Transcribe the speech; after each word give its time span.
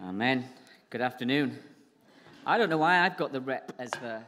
Amen. 0.00 0.48
Good 0.90 1.00
afternoon. 1.00 1.58
I 2.46 2.56
don't 2.56 2.70
know 2.70 2.78
why 2.78 3.00
I've 3.00 3.16
got 3.16 3.32
the 3.32 3.40
rep 3.40 3.72
as 3.80 3.90
the, 3.90 4.20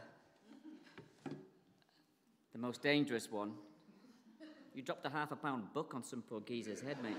the 2.52 2.58
most 2.58 2.82
dangerous 2.82 3.30
one. 3.30 3.52
You 4.74 4.82
dropped 4.82 5.06
a 5.06 5.10
half 5.10 5.30
a 5.30 5.36
pound 5.36 5.72
book 5.72 5.92
on 5.94 6.02
some 6.02 6.22
poor 6.22 6.40
geezer's 6.40 6.80
head, 6.80 6.96
mate. 7.04 7.16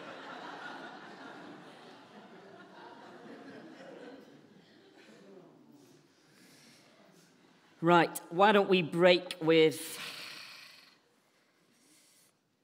right, 7.80 8.20
why 8.32 8.52
don't 8.52 8.70
we 8.70 8.82
break 8.82 9.36
with 9.42 9.98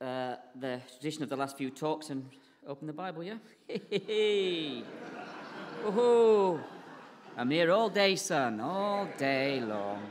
uh, 0.02 0.36
the 0.60 0.82
tradition 0.98 1.24
of 1.24 1.30
the 1.30 1.38
last 1.38 1.58
few 1.58 1.70
talks 1.70 2.10
and 2.10 2.30
open 2.68 2.88
the 2.88 2.94
Bible, 2.94 3.24
yeah? 3.24 3.38
Woohoo! 5.88 6.60
I'm 7.38 7.50
here 7.50 7.72
all 7.72 7.90
day, 7.90 8.18
son, 8.18 8.60
all 8.60 9.08
day 9.18 9.62
long. 9.62 10.04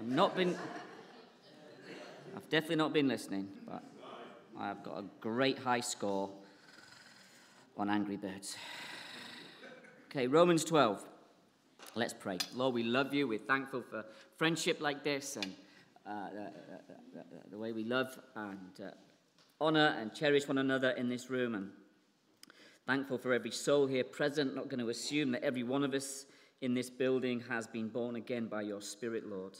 I've 0.00 0.08
not 0.08 0.34
been. 0.34 0.58
I've 2.36 2.48
definitely 2.48 2.76
not 2.76 2.92
been 2.92 3.06
listening, 3.06 3.46
but 3.64 3.84
I've 4.58 4.82
got 4.82 4.98
a 4.98 5.04
great 5.20 5.56
high 5.60 5.78
score 5.78 6.30
on 7.76 7.88
Angry 7.88 8.16
Birds. 8.16 8.56
Okay, 10.10 10.26
Romans 10.26 10.64
12. 10.64 11.04
Let's 11.94 12.12
pray. 12.12 12.38
Lord, 12.56 12.74
we 12.74 12.82
love 12.82 13.14
you. 13.14 13.28
We're 13.28 13.38
thankful 13.38 13.82
for 13.88 14.04
friendship 14.36 14.80
like 14.80 15.04
this 15.04 15.36
and 15.36 15.54
uh, 16.04 16.30
the, 16.34 16.50
the, 17.14 17.50
the, 17.52 17.58
way 17.58 17.70
we 17.70 17.84
love 17.84 18.18
and 18.34 18.80
uh, 18.84 18.90
honor 19.60 19.96
and 20.00 20.12
cherish 20.12 20.48
one 20.48 20.58
another 20.58 20.90
in 20.90 21.08
this 21.08 21.30
room. 21.30 21.54
And 21.54 21.70
Thankful 22.86 23.18
for 23.18 23.32
every 23.32 23.50
soul 23.50 23.88
here 23.88 24.04
present, 24.04 24.54
not 24.54 24.68
going 24.68 24.78
to 24.78 24.90
assume 24.90 25.32
that 25.32 25.42
every 25.42 25.64
one 25.64 25.82
of 25.82 25.92
us 25.92 26.24
in 26.60 26.72
this 26.72 26.88
building 26.88 27.42
has 27.48 27.66
been 27.66 27.88
born 27.88 28.14
again 28.14 28.46
by 28.46 28.62
your 28.62 28.80
Spirit, 28.80 29.26
Lord. 29.26 29.56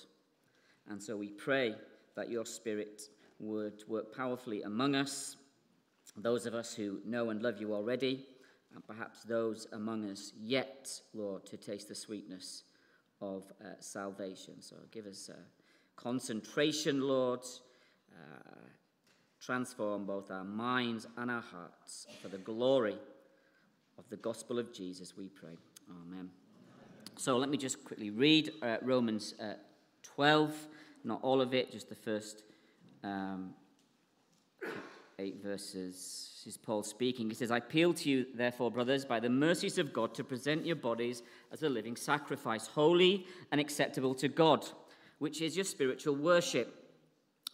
And 0.88 1.02
so 1.02 1.16
we 1.16 1.30
pray 1.30 1.74
that 2.14 2.30
your 2.30 2.46
Spirit 2.46 3.02
would 3.40 3.82
work 3.88 4.16
powerfully 4.16 4.62
among 4.62 4.94
us, 4.94 5.36
those 6.16 6.46
of 6.46 6.54
us 6.54 6.72
who 6.72 7.00
know 7.04 7.30
and 7.30 7.42
love 7.42 7.60
you 7.60 7.74
already, 7.74 8.24
and 8.72 8.86
perhaps 8.86 9.24
those 9.24 9.66
among 9.72 10.08
us 10.08 10.32
yet, 10.40 10.88
Lord, 11.12 11.44
to 11.46 11.56
taste 11.56 11.88
the 11.88 11.96
sweetness 11.96 12.62
of 13.20 13.52
uh, 13.60 13.70
salvation. 13.80 14.62
So 14.62 14.76
give 14.92 15.06
us 15.06 15.28
uh, 15.28 15.36
concentration, 15.96 17.00
Lord. 17.00 17.40
Uh, 18.12 18.56
transform 19.40 20.06
both 20.06 20.30
our 20.30 20.44
minds 20.44 21.06
and 21.16 21.30
our 21.30 21.42
hearts 21.42 22.06
for 22.22 22.28
the 22.28 22.38
glory 22.38 22.96
of 23.98 24.08
the 24.10 24.16
gospel 24.16 24.58
of 24.58 24.72
Jesus, 24.72 25.16
we 25.16 25.28
pray. 25.28 25.56
Amen. 25.90 26.30
So 27.16 27.36
let 27.38 27.48
me 27.48 27.56
just 27.56 27.84
quickly 27.84 28.10
read 28.10 28.52
uh, 28.62 28.76
Romans 28.82 29.34
uh, 29.40 29.54
12, 30.02 30.54
not 31.04 31.20
all 31.22 31.40
of 31.40 31.54
it, 31.54 31.72
just 31.72 31.88
the 31.88 31.94
first 31.94 32.42
um, 33.02 33.54
eight 35.18 35.42
verses. 35.42 36.42
This 36.44 36.54
is 36.54 36.56
Paul 36.58 36.82
speaking. 36.82 37.28
He 37.28 37.34
says, 37.34 37.50
I 37.50 37.58
appeal 37.58 37.94
to 37.94 38.10
you, 38.10 38.26
therefore, 38.34 38.70
brothers, 38.70 39.04
by 39.04 39.18
the 39.18 39.30
mercies 39.30 39.78
of 39.78 39.92
God, 39.92 40.14
to 40.14 40.24
present 40.24 40.66
your 40.66 40.76
bodies 40.76 41.22
as 41.52 41.62
a 41.62 41.68
living 41.68 41.96
sacrifice, 41.96 42.66
holy 42.66 43.26
and 43.50 43.60
acceptable 43.60 44.14
to 44.16 44.28
God, 44.28 44.66
which 45.18 45.40
is 45.40 45.56
your 45.56 45.64
spiritual 45.64 46.16
worship. 46.16 46.92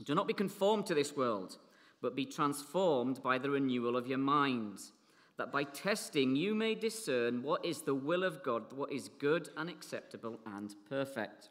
Do 0.04 0.14
not 0.14 0.26
be 0.26 0.34
conformed 0.34 0.86
to 0.86 0.94
this 0.94 1.16
world, 1.16 1.58
but 2.00 2.16
be 2.16 2.26
transformed 2.26 3.22
by 3.22 3.38
the 3.38 3.50
renewal 3.50 3.96
of 3.96 4.08
your 4.08 4.18
minds 4.18 4.92
that 5.36 5.52
by 5.52 5.64
testing 5.64 6.36
you 6.36 6.54
may 6.54 6.74
discern 6.74 7.42
what 7.42 7.64
is 7.64 7.82
the 7.82 7.94
will 7.94 8.22
of 8.22 8.42
God, 8.42 8.72
what 8.74 8.92
is 8.92 9.08
good 9.18 9.48
and 9.56 9.70
acceptable 9.70 10.38
and 10.46 10.74
perfect. 10.88 11.48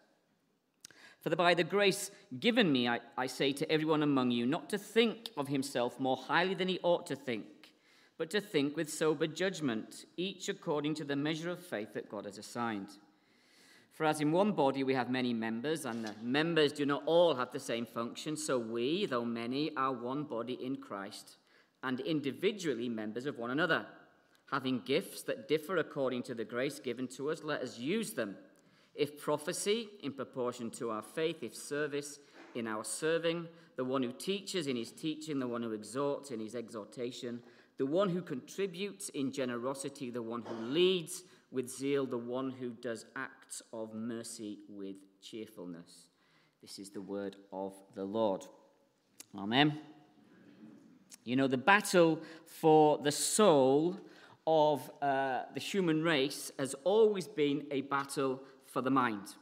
For 1.22 1.36
by 1.36 1.54
the 1.54 1.64
grace 1.64 2.10
given 2.40 2.72
me, 2.72 2.88
I, 2.88 3.00
I 3.18 3.28
say 3.28 3.54
to 3.54 3.72
everyone 3.72 4.02
among 4.02 4.32
you, 4.32 4.46
not 4.46 4.70
to 4.70 4.78
think 4.78 5.30
of 5.38 5.48
himself 5.48 6.00
more 6.00 6.18
highly 6.18 6.56
than 6.56 6.68
he 6.68 6.80
ought 6.82 7.06
to 7.08 7.16
think, 7.16 7.46
but 8.18 8.30
to 8.32 8.42
think 8.42 8.76
with 8.76 8.92
sober 8.92 9.28
judgment, 9.28 10.06
each 10.18 10.50
according 10.50 10.96
to 10.96 11.04
the 11.04 11.16
measure 11.16 11.50
of 11.50 11.60
faith 11.60 11.94
that 11.94 12.10
God 12.10 12.26
has 12.26 12.38
assigned. 12.38 12.90
For 13.92 14.06
as 14.06 14.20
in 14.20 14.32
one 14.32 14.54
body 14.54 14.84
we 14.84 14.96
have 14.96 15.12
many 15.12 15.34
members, 15.34 15.86
and 15.86 16.04
the 16.04 16.14
members 16.24 16.72
do 16.72 16.88
not 16.88 17.04
all 17.06 17.36
have 17.36 17.52
the 17.52 17.60
same 17.60 17.86
function, 17.86 18.36
so 18.36 18.58
we, 18.58 19.06
though 19.06 19.26
many, 19.26 19.76
are 19.76 19.92
one 19.92 20.24
body 20.24 20.54
in 20.54 20.78
Christ 20.78 21.38
and 21.84 22.00
individually 22.02 22.90
members 22.90 23.26
of 23.26 23.38
one 23.38 23.52
another. 23.52 23.86
Having 24.52 24.82
gifts 24.86 25.24
that 25.24 25.48
differ 25.48 25.78
according 25.78 26.24
to 26.24 26.36
the 26.36 26.44
grace 26.44 26.80
given 26.80 27.08
to 27.08 27.30
us, 27.30 27.44
let 27.44 27.62
us 27.62 27.80
use 27.80 28.14
them. 28.14 28.36
If 28.94 29.20
prophecy, 29.20 29.88
in 30.04 30.12
proportion 30.12 30.70
to 30.72 30.92
our 30.92 31.02
faith, 31.02 31.42
if 31.42 31.56
service, 31.56 32.20
in 32.56 32.68
our 32.68 32.84
serving, 32.84 33.48
the 33.78 33.86
one 33.86 34.04
who 34.04 34.12
teaches 34.12 34.68
in 34.68 34.76
his 34.76 34.92
teaching, 34.92 35.40
the 35.40 35.48
one 35.48 35.64
who 35.64 35.72
exhorts 35.72 36.32
in 36.32 36.40
his 36.40 36.56
exhortation, 36.56 37.42
the 37.78 37.86
one 37.86 38.10
who 38.10 38.22
contributes 38.22 39.10
in 39.10 39.32
generosity, 39.32 40.10
the 40.10 40.22
one 40.22 40.44
who 40.44 40.66
leads 40.66 41.24
with 41.52 41.70
zeal, 41.70 42.06
the 42.06 42.18
one 42.18 42.52
who 42.52 42.72
does 42.82 43.06
acts 43.16 43.62
of 43.74 43.94
mercy 43.94 44.60
with 44.70 44.96
cheerfulness. 45.22 46.08
This 46.62 46.78
is 46.78 46.90
the 46.90 47.02
word 47.02 47.38
of 47.52 47.74
the 47.96 48.04
Lord. 48.04 48.46
Amen. 49.36 49.80
You 51.24 51.36
know, 51.36 51.48
the 51.48 51.58
battle 51.58 52.20
for 52.46 52.98
the 52.98 53.12
soul 53.12 54.00
of 54.48 54.90
uh, 55.02 55.44
the 55.54 55.60
human 55.60 56.04
race 56.04 56.52
has 56.58 56.76
always 56.84 57.28
been 57.28 57.66
a 57.72 57.82
battle 57.82 58.42
for 58.66 58.82
the 58.82 58.90
mind. 58.90 59.36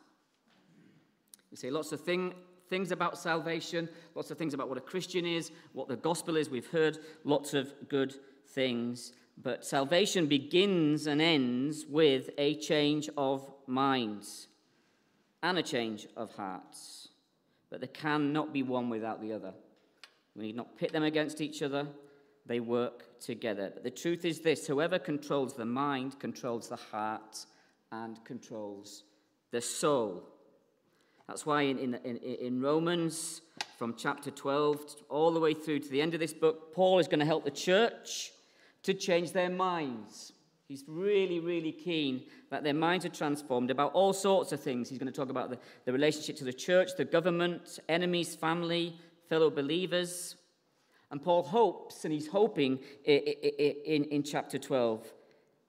We 1.52 1.58
say 1.58 1.70
lots 1.70 1.92
of 1.92 2.02
thing, 2.02 2.34
things 2.70 2.92
about 2.92 3.18
salvation, 3.18 3.90
lots 4.14 4.30
of 4.30 4.38
things 4.38 4.54
about 4.54 4.70
what 4.70 4.78
a 4.78 4.82
Christian 4.82 5.26
is, 5.26 5.52
what 5.74 5.88
the 5.88 5.96
gospel 5.96 6.36
is. 6.36 6.50
We've 6.50 6.68
heard 6.68 7.00
lots 7.24 7.54
of 7.54 7.74
good 7.88 8.14
things. 8.48 9.14
But 9.42 9.66
salvation 9.66 10.28
begins 10.28 11.08
and 11.08 11.22
ends 11.22 11.86
with 11.88 12.30
a 12.38 12.56
change 12.56 13.10
of 13.18 13.50
minds 13.68 14.48
and 15.42 15.58
a 15.58 15.64
change 15.64 16.08
of 16.18 16.34
hearts. 16.34 17.10
But 17.70 17.80
there 17.80 17.88
cannot 17.88 18.52
be 18.52 18.64
one 18.64 18.90
without 18.90 19.22
the 19.22 19.32
other. 19.32 19.54
We 20.40 20.48
need 20.48 20.56
not 20.56 20.78
pit 20.78 20.94
them 20.94 21.04
against 21.04 21.42
each 21.42 21.62
other, 21.62 21.86
they 22.46 22.62
work 22.62 23.20
together. 23.20 23.72
But 23.74 23.84
the 23.84 23.92
truth 23.92 24.24
is 24.24 24.40
this 24.40 24.66
whoever 24.66 24.98
controls 24.98 25.54
the 25.54 25.66
mind 25.66 26.18
controls 26.18 26.70
the 26.70 26.78
heart 26.78 27.46
and 27.92 28.24
controls 28.24 29.04
the 29.52 29.60
soul. 29.60 30.24
That's 31.28 31.46
why 31.46 31.64
in, 31.64 31.96
in, 32.06 32.18
in, 32.18 32.62
Romans, 32.62 33.42
from 33.78 33.96
chapter 33.96 34.32
12 34.32 34.96
all 35.10 35.32
the 35.32 35.40
way 35.42 35.54
through 35.54 35.80
to 35.80 35.90
the 35.90 36.02
end 36.02 36.14
of 36.14 36.22
this 36.22 36.34
book, 36.34 36.74
Paul 36.74 37.00
is 37.00 37.08
going 37.08 37.20
to 37.20 37.26
help 37.26 37.44
the 37.44 37.52
church 37.52 38.32
to 38.84 38.94
change 38.94 39.34
their 39.34 39.50
minds. 39.50 40.32
He's 40.70 40.86
really, 40.88 41.40
really 41.40 41.72
keen 41.72 42.24
that 42.50 42.64
their 42.64 42.74
minds 42.74 43.06
are 43.06 43.10
transformed 43.10 43.72
about 43.72 43.92
all 43.94 44.14
sorts 44.14 44.52
of 44.54 44.62
things. 44.62 44.88
He's 44.90 45.00
going 45.00 45.12
to 45.12 45.16
talk 45.16 45.30
about 45.30 45.50
the, 45.50 45.60
the 45.86 45.92
relationship 45.92 46.38
to 46.38 46.46
the 46.46 46.54
church, 46.54 46.92
the 46.96 47.06
government, 47.06 47.80
enemies, 47.90 48.36
family, 48.36 48.96
fellow 49.30 49.50
believers. 49.50 50.36
And 51.12 51.24
Paul 51.24 51.44
hopes, 51.44 52.04
and 52.04 52.14
he's 52.14 52.28
hoping 52.28 52.80
in, 53.06 54.04
in, 54.04 54.24
chapter 54.24 54.60
12, 54.60 55.12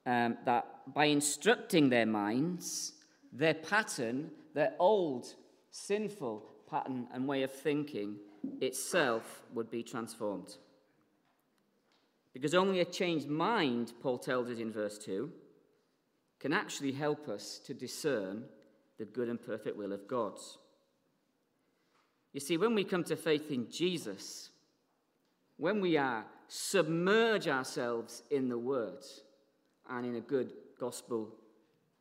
um, 0.07 0.37
that 0.45 0.67
by 0.93 1.07
instructing 1.07 1.89
their 1.89 2.07
minds, 2.07 2.95
their 3.33 3.55
pattern, 3.55 4.31
their 4.55 4.73
old 4.79 5.35
sinful 5.71 6.45
pattern 6.69 7.07
and 7.13 7.29
way 7.29 7.43
of 7.43 7.53
thinking 7.53 8.17
itself 8.61 9.43
would 9.55 9.71
be 9.71 9.83
transformed. 9.83 10.57
Because 12.33 12.55
only 12.55 12.81
a 12.81 12.85
changed 12.85 13.29
mind, 13.29 13.93
Paul 14.03 14.19
tells 14.19 14.49
us 14.49 14.59
in 14.59 14.73
verse 14.73 14.99
2, 14.99 15.31
can 16.39 16.53
actually 16.53 16.93
help 16.93 17.29
us 17.29 17.61
to 17.67 17.75
discern 17.75 18.45
the 18.99 19.05
good 19.05 19.29
and 19.29 19.41
perfect 19.41 19.77
will 19.77 19.93
of 19.93 20.07
God. 20.07 20.39
You 22.33 22.41
see, 22.41 22.57
when 22.57 22.75
we 22.75 22.85
come 22.85 23.05
to 23.05 23.17
faith 23.17 23.51
in 23.51 23.71
Jesus, 23.71 24.51
when 25.57 25.81
we 25.81 25.97
are 25.97 26.25
submerge 26.49 27.47
ourselves 27.47 28.23
in 28.31 28.49
the 28.49 28.59
Word 28.59 29.05
and 29.89 30.05
in 30.05 30.17
a 30.17 30.21
good 30.21 30.53
gospel 30.79 31.35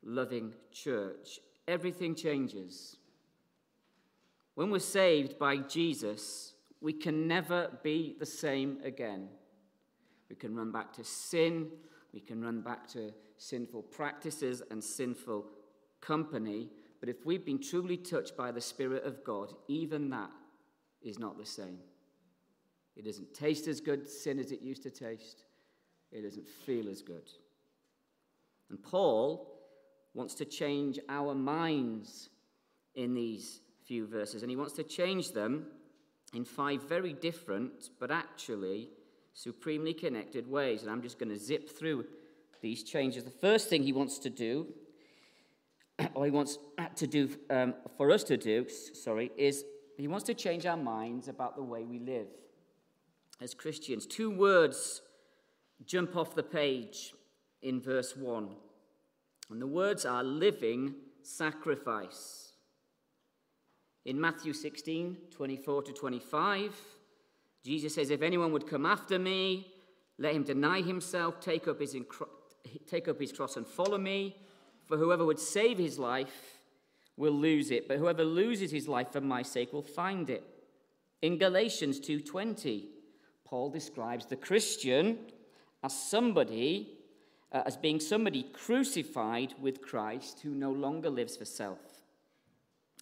loving 0.04 0.54
church, 0.72 1.40
everything 1.68 2.16
changes. 2.16 2.98
When 4.56 4.72
we're 4.72 4.80
saved 4.80 5.38
by 5.38 5.58
Jesus, 5.58 6.54
we 6.82 6.94
can 6.94 7.28
never 7.28 7.70
be 7.84 8.16
the 8.20 8.25
same 8.25 8.80
again. 8.84 9.30
We 10.30 10.36
can 10.36 10.56
run 10.56 10.72
back 10.72 10.94
to 10.94 11.04
sin, 11.04 11.70
we 12.14 12.20
can 12.20 12.42
run 12.42 12.62
back 12.62 12.88
to 12.90 13.14
sinful 13.38 13.84
practices 13.84 14.62
and 14.70 14.84
sinful 14.84 15.46
company, 16.02 16.70
but 17.00 17.10
if 17.10 17.25
we've 17.25 17.46
been 17.46 17.62
truly 17.62 17.98
touched 17.98 18.36
by 18.36 18.51
the 18.51 18.62
Spirit 18.62 19.04
of 19.06 19.24
God, 19.24 19.54
even 19.68 20.10
that 20.10 20.31
is 21.01 21.18
not 21.18 21.38
the 21.38 21.46
same. 21.46 21.80
It 22.96 23.06
doesn't 23.06 23.34
taste 23.34 23.68
as 23.68 23.80
good, 23.80 24.10
sin, 24.10 24.40
as 24.40 24.51
it 24.51 24.62
used 24.62 24.84
to 24.84 24.90
taste. 24.90 25.44
It 26.12 26.24
doesn't 26.24 26.48
feel 26.48 26.90
as 26.90 27.01
good. 27.01 27.30
And 28.69 28.81
Paul 28.84 29.48
wants 30.13 30.34
to 30.36 30.46
change 30.46 31.00
our 31.07 31.34
minds 31.34 32.30
in 32.96 33.13
these 33.13 33.62
few 33.86 34.06
verses, 34.06 34.42
and 34.42 34.50
he 34.50 34.57
wants 34.57 34.74
to 34.74 34.84
change 34.84 35.31
them 35.31 35.68
in 36.34 36.44
five 36.44 36.84
very 36.84 37.13
different, 37.13 37.90
but 38.00 38.12
actually 38.12 38.90
supremely 39.34 39.94
connected 39.94 40.50
ways. 40.50 40.81
And 40.81 40.92
I'm 40.92 41.01
just 41.01 41.18
going 41.18 41.30
to 41.30 41.38
zip 41.38 41.69
through 41.69 42.06
these 42.62 42.84
changes. 42.84 43.24
The 43.24 43.31
first 43.31 43.69
thing 43.69 43.84
he 43.84 43.94
wants 43.94 44.19
to 44.19 44.30
do, 44.30 44.68
or 46.13 46.25
he 46.25 46.31
wants 46.31 46.57
to 46.96 47.07
do 47.07 47.30
um, 47.50 47.74
for 47.98 48.12
us 48.12 48.24
to 48.25 48.38
do, 48.38 48.68
sorry, 48.94 49.31
is 49.38 49.63
he 49.98 50.07
wants 50.07 50.25
to 50.25 50.34
change 50.34 50.66
our 50.66 50.78
minds 50.78 51.28
about 51.28 51.56
the 51.56 51.63
way 51.63 51.84
we 51.84 52.00
live 52.00 52.28
as 53.42 53.54
Christians. 53.54 54.06
Two 54.06 54.31
words 54.31 55.01
jump 55.86 56.16
off 56.16 56.36
the 56.36 56.44
page 56.44 57.13
in 57.62 57.81
verse 57.81 58.16
1. 58.16 58.50
And 59.50 59.62
the 59.62 59.68
words 59.68 60.06
are 60.06 60.24
living 60.24 60.96
sacrifice. 61.24 62.54
In 64.06 64.19
Matthew 64.19 64.54
16, 64.54 65.18
24 65.31 65.84
to 65.84 65.94
25, 65.94 66.75
Jesus 67.66 67.96
says, 67.96 68.10
If 68.10 68.22
anyone 68.22 68.51
would 68.54 68.68
come 68.68 68.86
after 68.86 69.19
me, 69.19 69.68
let 70.18 70.34
him 70.34 70.44
deny 70.44 70.81
himself, 70.81 71.40
take 71.40 71.68
up 71.68 71.80
his, 71.80 71.96
take 72.88 73.07
up 73.07 73.19
his 73.19 73.31
cross, 73.31 73.57
and 73.57 73.68
follow 73.68 73.98
me. 73.98 74.36
For 74.89 74.97
whoever 74.97 75.24
would 75.24 75.39
save 75.39 75.77
his 75.77 75.97
life 75.97 76.63
will 77.15 77.31
lose 77.31 77.69
it, 77.69 77.88
but 77.88 78.00
whoever 78.00 78.25
loses 78.25 78.71
his 78.71 78.88
life 78.88 79.12
for 79.12 79.21
my 79.21 79.44
sake 79.44 79.71
will 79.71 79.83
find 79.83 80.30
it. 80.30 80.44
In 81.21 81.38
Galatians 81.38 82.00
2:20, 82.00 82.89
Paul 83.45 83.69
describes 83.69 84.25
the 84.25 84.36
Christian 84.36 85.31
as 85.83 85.94
somebody 85.94 86.97
uh, 87.51 87.63
as 87.65 87.77
being 87.77 88.00
somebody 88.00 88.44
crucified 88.44 89.53
with 89.62 89.81
Christ 89.81 90.41
who 90.41 90.51
no 90.51 90.71
longer 90.71 91.09
lives 91.09 91.38
for 91.38 91.45
self. 91.45 91.80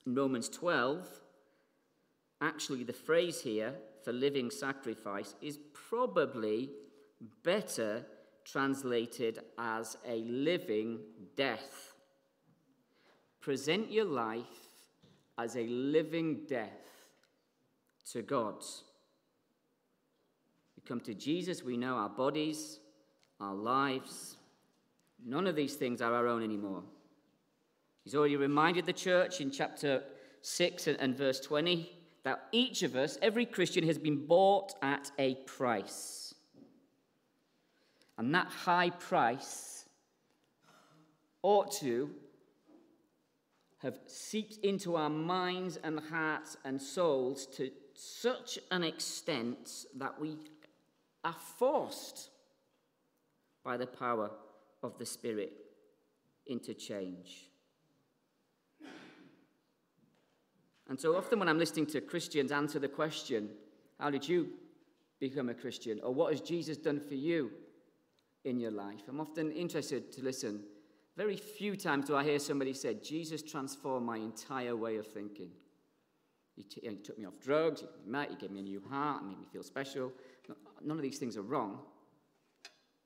In 0.05 0.15
Romans 0.15 0.47
12, 0.49 1.07
actually 2.41 2.83
the 2.83 2.93
phrase 2.93 3.41
here 3.41 3.75
for 4.03 4.13
living 4.13 4.49
sacrifice 4.49 5.35
is 5.41 5.59
probably 5.73 6.69
better 7.43 8.05
translated 8.51 9.39
as 9.57 9.97
a 10.07 10.17
living 10.23 10.99
death. 11.35 11.93
Present 13.41 13.91
your 13.91 14.05
life 14.05 14.45
as 15.37 15.55
a 15.55 15.67
living 15.67 16.41
death 16.47 17.07
to 18.11 18.21
God. 18.21 18.63
We 20.75 20.83
come 20.87 20.99
to 21.01 21.13
Jesus, 21.13 21.63
we 21.63 21.77
know 21.77 21.95
our 21.95 22.09
bodies, 22.09 22.79
our 23.39 23.53
lives, 23.53 24.37
none 25.25 25.47
of 25.47 25.55
these 25.55 25.75
things 25.75 26.01
are 26.01 26.13
our 26.13 26.27
own 26.27 26.43
anymore. 26.43 26.83
He's 28.03 28.15
already 28.15 28.37
reminded 28.37 28.85
the 28.85 28.93
church 28.93 29.41
in 29.41 29.51
chapter 29.51 30.03
6 30.41 30.87
and 30.87 31.17
verse 31.17 31.41
20 31.41 31.91
that 32.23 32.47
each 32.51 32.83
of 32.83 32.95
us, 32.95 33.17
every 33.21 33.45
Christian, 33.45 33.85
has 33.85 33.97
been 33.97 34.25
bought 34.25 34.73
at 34.81 35.11
a 35.19 35.35
price. 35.45 36.26
And 38.17 38.33
that 38.33 38.47
high 38.47 38.89
price 38.89 39.85
ought 41.43 41.71
to 41.79 42.09
have 43.79 43.99
seeped 44.07 44.57
into 44.65 44.95
our 44.95 45.09
minds 45.09 45.77
and 45.83 45.99
hearts 45.99 46.57
and 46.65 46.81
souls 46.81 47.45
to 47.57 47.69
such 47.93 48.57
an 48.71 48.83
extent 48.83 49.85
that 49.95 50.19
we 50.19 50.37
are 51.23 51.35
forced 51.57 52.29
by 53.63 53.77
the 53.77 53.85
power 53.85 54.31
of 54.81 54.97
the 54.97 55.05
Spirit 55.05 55.53
into 56.47 56.73
change. 56.73 57.49
And 60.89 60.99
so 60.99 61.15
often 61.15 61.39
when 61.39 61.49
I'm 61.49 61.59
listening 61.59 61.85
to 61.87 62.01
Christians 62.01 62.51
answer 62.51 62.79
the 62.79 62.87
question, 62.87 63.49
How 63.99 64.09
did 64.09 64.27
you 64.27 64.47
become 65.19 65.49
a 65.49 65.53
Christian? 65.53 65.99
Or 66.01 66.13
what 66.13 66.31
has 66.31 66.41
Jesus 66.41 66.77
done 66.77 66.99
for 66.99 67.15
you? 67.15 67.51
In 68.47 68.59
your 68.59 68.71
life. 68.71 69.01
I'm 69.09 69.19
often 69.19 69.51
interested 69.51 70.11
to 70.13 70.23
listen. 70.23 70.61
Very 71.17 71.35
few 71.35 71.75
times 71.75 72.05
do 72.05 72.15
I 72.15 72.23
hear 72.23 72.39
somebody 72.39 72.73
say, 72.73 72.95
Jesus 72.95 73.41
transformed 73.41 74.05
my 74.05 74.17
entire 74.17 74.75
way 74.75 74.95
of 74.97 75.05
thinking. 75.05 75.49
He, 76.55 76.63
t- 76.63 76.81
he 76.81 76.95
took 76.95 77.19
me 77.19 77.25
off 77.25 77.39
drugs, 77.41 77.81
he, 77.81 77.87
met, 78.09 78.29
he 78.29 78.35
gave 78.35 78.51
me 78.51 78.59
a 78.59 78.63
new 78.63 78.81
heart, 78.89 79.23
made 79.25 79.37
me 79.37 79.45
feel 79.51 79.63
special. 79.63 80.11
None 80.83 80.97
of 80.97 81.03
these 81.03 81.17
things 81.17 81.37
are 81.37 81.41
wrong. 81.41 81.79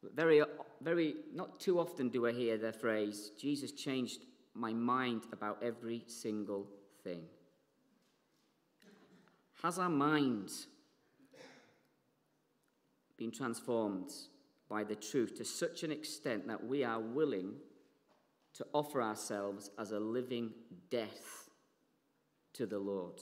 But 0.04 0.16
very, 0.16 0.42
very, 0.82 1.16
not 1.34 1.60
too 1.60 1.80
often 1.80 2.10
do 2.10 2.28
I 2.28 2.32
hear 2.32 2.58
the 2.58 2.72
phrase, 2.72 3.32
Jesus 3.40 3.72
changed 3.72 4.22
my 4.54 4.74
mind 4.74 5.24
about 5.32 5.62
every 5.64 6.04
single 6.08 6.68
thing. 7.04 7.24
Has 9.64 9.80
our 9.80 9.90
mind 9.90 10.52
been 13.18 13.32
transformed 13.32 14.12
by 14.72 14.86
the 14.86 14.96
truth 14.96 15.36
to 15.36 15.44
such 15.44 15.84
an 15.84 15.92
extent 15.92 16.48
that 16.48 16.66
we 16.66 16.86
are 16.86 17.02
willing 17.02 17.52
to 18.54 18.66
offer 18.74 19.02
ourselves 19.02 19.70
as 19.78 19.92
a 19.92 20.00
living 20.00 20.52
death 20.90 21.50
to 22.54 22.66
the 22.66 22.80
Lord. 22.80 23.20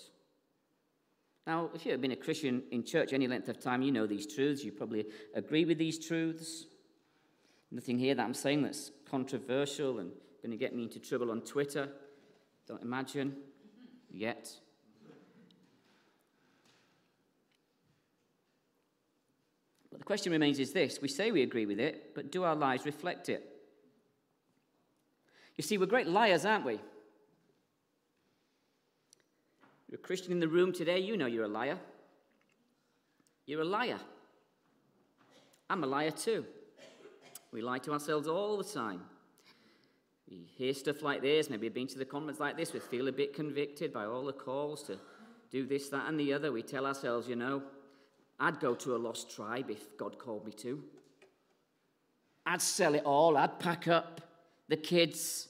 Now, 1.48 1.72
if 1.74 1.86
you've 1.86 2.00
been 2.00 2.12
a 2.12 2.16
Christian 2.16 2.62
in 2.72 2.84
church 2.84 3.14
any 3.14 3.28
length 3.28 3.50
of 3.50 3.60
time, 3.60 3.82
you 3.82 3.92
know 3.92 4.06
these 4.06 4.32
truths. 4.32 4.64
You 4.64 4.72
probably 4.72 5.08
agree 5.34 5.66
with 5.66 5.80
these 5.80 6.06
truths. 6.06 6.68
Nothing 7.72 7.98
here 7.98 8.14
that 8.14 8.24
I'm 8.24 8.36
saying 8.36 8.62
that's 8.62 8.92
controversial 9.10 9.98
and 9.98 10.12
going 10.44 10.52
to 10.52 10.58
get 10.58 10.76
me 10.76 10.84
into 10.84 11.00
trouble 11.00 11.32
on 11.32 11.42
Twitter. 11.42 11.90
Don't 12.68 12.84
imagine 12.84 13.36
yet. 14.12 14.52
But 19.92 20.00
the 20.00 20.06
question 20.06 20.32
remains 20.32 20.60
is 20.60 20.72
this 20.72 21.00
we 21.02 21.08
say 21.08 21.32
we 21.32 21.42
agree 21.42 21.66
with 21.66 21.80
it, 21.80 22.16
but 22.16 22.32
do 22.32 22.44
our 22.44 22.56
lives 22.56 22.86
reflect 22.86 23.30
it? 23.30 23.44
You 25.58 25.64
see, 25.64 25.78
we're 25.78 25.88
great 25.88 26.08
liars, 26.08 26.46
aren't 26.46 26.66
we? 26.66 26.80
You're 29.90 30.00
a 30.00 30.04
Christian 30.04 30.32
in 30.32 30.40
the 30.40 30.48
room 30.48 30.72
today, 30.72 31.00
you 31.00 31.18
know 31.18 31.26
you're 31.26 31.46
a 31.46 31.50
liar. 31.50 31.78
You're 33.46 33.62
a 33.62 33.66
liar. 33.66 34.00
I'm 35.70 35.84
a 35.84 35.88
liar 35.88 36.12
too. 36.12 36.46
We 37.52 37.62
lie 37.62 37.80
to 37.80 37.94
ourselves 37.94 38.28
all 38.28 38.58
the 38.58 38.64
time. 38.64 39.02
We 40.30 40.48
hear 40.56 40.74
stuff 40.76 41.02
like 41.02 41.24
this, 41.24 41.50
maybe 41.50 41.68
been 41.70 41.88
to 41.88 41.98
the 41.98 42.06
conference 42.06 42.40
like 42.40 42.56
this, 42.56 42.72
we 42.72 42.80
feel 42.80 43.08
a 43.08 43.12
bit 43.12 43.34
convicted 43.34 43.92
by 43.92 44.06
all 44.06 44.24
the 44.26 44.34
calls 44.34 44.84
to 44.84 45.00
do 45.52 45.66
this, 45.66 45.90
that, 45.90 46.08
and 46.08 46.20
the 46.20 46.32
other. 46.34 46.52
We 46.52 46.62
tell 46.62 46.86
ourselves, 46.86 47.28
you 47.28 47.36
know, 47.36 47.64
I'd 48.40 48.60
go 48.60 48.74
to 48.76 48.96
a 48.96 48.98
lost 48.98 49.36
tribe 49.36 49.70
if 49.70 49.98
God 49.98 50.18
called 50.18 50.46
me 50.46 50.52
to. 50.54 50.82
I'd 52.46 52.62
sell 52.62 52.96
it 52.96 53.04
all. 53.06 53.38
I'd 53.38 53.60
pack 53.60 53.88
up 53.88 54.22
the 54.70 54.78
kids. 54.78 55.50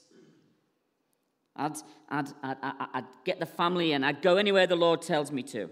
I'd, 1.54 1.76
I'd, 2.08 2.28
I'd, 2.42 2.56
I'd, 2.62 3.04
get 3.24 3.38
the 3.38 3.46
family 3.46 3.92
in. 3.92 4.02
I'd 4.02 4.22
go 4.22 4.36
anywhere 4.36 4.66
the 4.66 4.76
Lord 4.76 5.02
tells 5.02 5.30
me 5.30 5.42
to. 5.44 5.70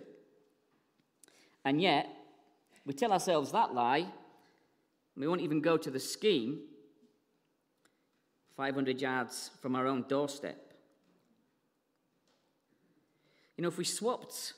And 1.65 1.83
yet, 1.83 2.09
we 2.87 2.95
tell 2.95 3.13
ourselves 3.13 3.53
that 3.53 3.75
lie. 3.75 4.07
We 5.17 5.27
won't 5.27 5.41
even 5.41 5.61
go 5.61 5.77
to 5.77 5.91
the 5.91 6.01
scheme 6.01 6.61
500 8.57 9.01
yards 9.01 9.51
from 9.61 9.75
our 9.77 9.87
own 9.87 10.05
doorstep. 10.09 10.73
You 13.57 13.63
know, 13.63 13.69
if 13.69 13.77
we 13.77 13.85
swapped 13.85 14.55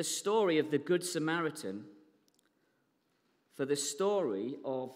the 0.00 0.04
story 0.04 0.56
of 0.56 0.70
the 0.70 0.78
Good 0.78 1.04
Samaritan 1.04 1.84
for 3.54 3.66
the 3.66 3.76
story 3.76 4.56
of 4.64 4.94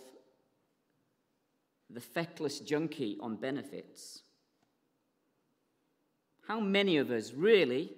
the 1.91 2.01
feckless 2.01 2.61
junkie 2.61 3.19
on 3.21 3.37
benefits, 3.37 4.23
how 6.49 6.59
many 6.59 6.97
of 6.97 7.11
us 7.11 7.35
really 7.35 7.93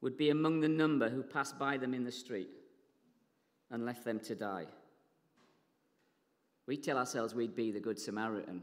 would 0.00 0.16
be 0.16 0.30
among 0.30 0.58
the 0.58 0.68
number 0.68 1.08
who 1.08 1.22
passed 1.22 1.56
by 1.60 1.76
them 1.76 1.94
in 1.94 2.02
the 2.02 2.10
street 2.10 2.50
and 3.70 3.86
left 3.86 4.04
them 4.04 4.18
to 4.18 4.34
die? 4.34 4.66
We 6.66 6.76
tell 6.76 6.98
ourselves 6.98 7.36
we'd 7.36 7.54
be 7.54 7.70
the 7.70 7.78
Good 7.78 8.00
Samaritan, 8.00 8.62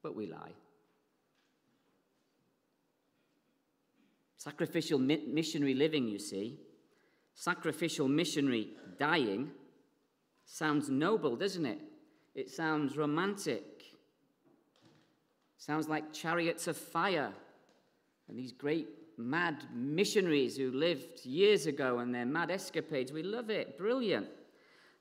but 0.00 0.14
we 0.14 0.26
lie. 0.26 0.52
Sacrificial 4.44 4.98
mi- 4.98 5.24
missionary 5.26 5.72
living, 5.72 6.06
you 6.06 6.18
see, 6.18 6.58
sacrificial 7.32 8.08
missionary 8.08 8.68
dying 8.98 9.50
sounds 10.44 10.90
noble, 10.90 11.34
doesn't 11.34 11.64
it? 11.64 11.78
It 12.34 12.50
sounds 12.50 12.94
romantic. 12.94 13.64
Sounds 15.56 15.88
like 15.88 16.12
chariots 16.12 16.66
of 16.66 16.76
fire 16.76 17.32
and 18.28 18.38
these 18.38 18.52
great 18.52 18.86
mad 19.16 19.64
missionaries 19.72 20.58
who 20.58 20.70
lived 20.72 21.24
years 21.24 21.64
ago 21.64 22.00
and 22.00 22.14
their 22.14 22.26
mad 22.26 22.50
escapades. 22.50 23.12
We 23.12 23.22
love 23.22 23.48
it. 23.48 23.78
Brilliant. 23.78 24.26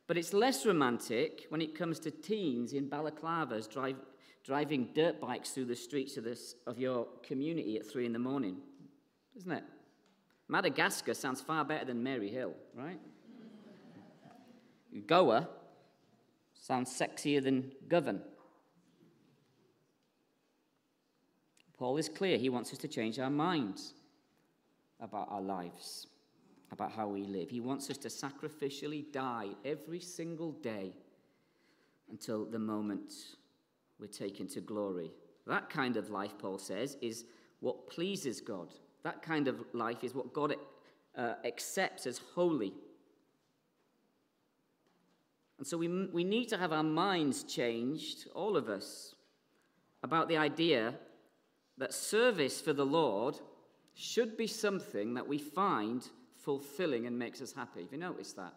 But 0.07 0.17
it's 0.17 0.31
less 0.31 0.65
romantic 0.65 1.47
when 1.49 1.59
it 1.59 1.77
comes 1.77 1.99
to 1.99 2.11
teens 2.11 2.71
in 2.71 2.89
balaclavas 2.89 3.69
drive, 3.69 3.97
driving 4.45 4.87
dirt 4.95 5.19
bikes 5.19 5.49
through 5.49 5.65
the 5.65 5.75
streets 5.75 6.15
of, 6.15 6.23
this, 6.23 6.55
of 6.65 6.79
your 6.79 7.07
community 7.23 7.75
at 7.75 7.85
three 7.85 8.05
in 8.05 8.13
the 8.13 8.19
morning, 8.19 8.55
isn't 9.35 9.51
it? 9.51 9.63
Madagascar 10.47 11.13
sounds 11.13 11.41
far 11.41 11.63
better 11.65 11.85
than 11.85 12.03
Maryhill, 12.03 12.53
right? 12.75 12.99
Goa 15.07 15.49
sounds 16.53 16.89
sexier 16.91 17.43
than 17.43 17.71
Govan. 17.87 18.21
Paul 21.77 21.97
is 21.97 22.07
clear. 22.07 22.37
He 22.37 22.49
wants 22.49 22.71
us 22.71 22.77
to 22.79 22.87
change 22.87 23.19
our 23.19 23.29
minds 23.29 23.93
about 24.99 25.27
our 25.29 25.41
lives, 25.41 26.07
about 26.71 26.91
how 26.91 27.07
we 27.07 27.23
live. 27.23 27.49
He 27.49 27.59
wants 27.59 27.89
us 27.89 27.97
to 27.99 28.07
sacrificially 28.07 29.11
die 29.11 29.49
every 29.65 29.99
single 29.99 30.51
day 30.51 30.93
until 32.09 32.45
the 32.45 32.59
moment 32.59 33.13
we're 33.99 34.07
taken 34.07 34.47
to 34.49 34.61
glory. 34.61 35.11
That 35.47 35.69
kind 35.69 35.97
of 35.97 36.09
life, 36.09 36.37
Paul 36.37 36.57
says, 36.57 36.95
is 37.01 37.25
what 37.59 37.89
pleases 37.89 38.39
God. 38.39 38.73
That 39.03 39.21
kind 39.21 39.47
of 39.47 39.63
life 39.73 40.03
is 40.03 40.13
what 40.13 40.33
God 40.33 40.55
uh, 41.17 41.33
accepts 41.45 42.07
as 42.07 42.19
holy. 42.35 42.73
And 45.57 45.67
so 45.67 45.77
we, 45.77 45.87
we 46.07 46.23
need 46.23 46.49
to 46.49 46.57
have 46.57 46.73
our 46.73 46.83
minds 46.83 47.43
changed, 47.43 48.27
all 48.33 48.57
of 48.57 48.69
us, 48.69 49.15
about 50.01 50.27
the 50.27 50.37
idea 50.37 50.95
that 51.77 51.93
service 51.93 52.59
for 52.59 52.73
the 52.73 52.85
Lord 52.85 53.39
should 53.93 54.35
be 54.37 54.47
something 54.47 55.13
that 55.13 55.27
we 55.27 55.37
find 55.37 56.07
fulfilling 56.35 57.05
and 57.05 57.17
makes 57.17 57.41
us 57.41 57.53
happy. 57.53 57.83
Have 57.83 57.91
you 57.91 57.97
noticed 57.97 58.35
that? 58.35 58.53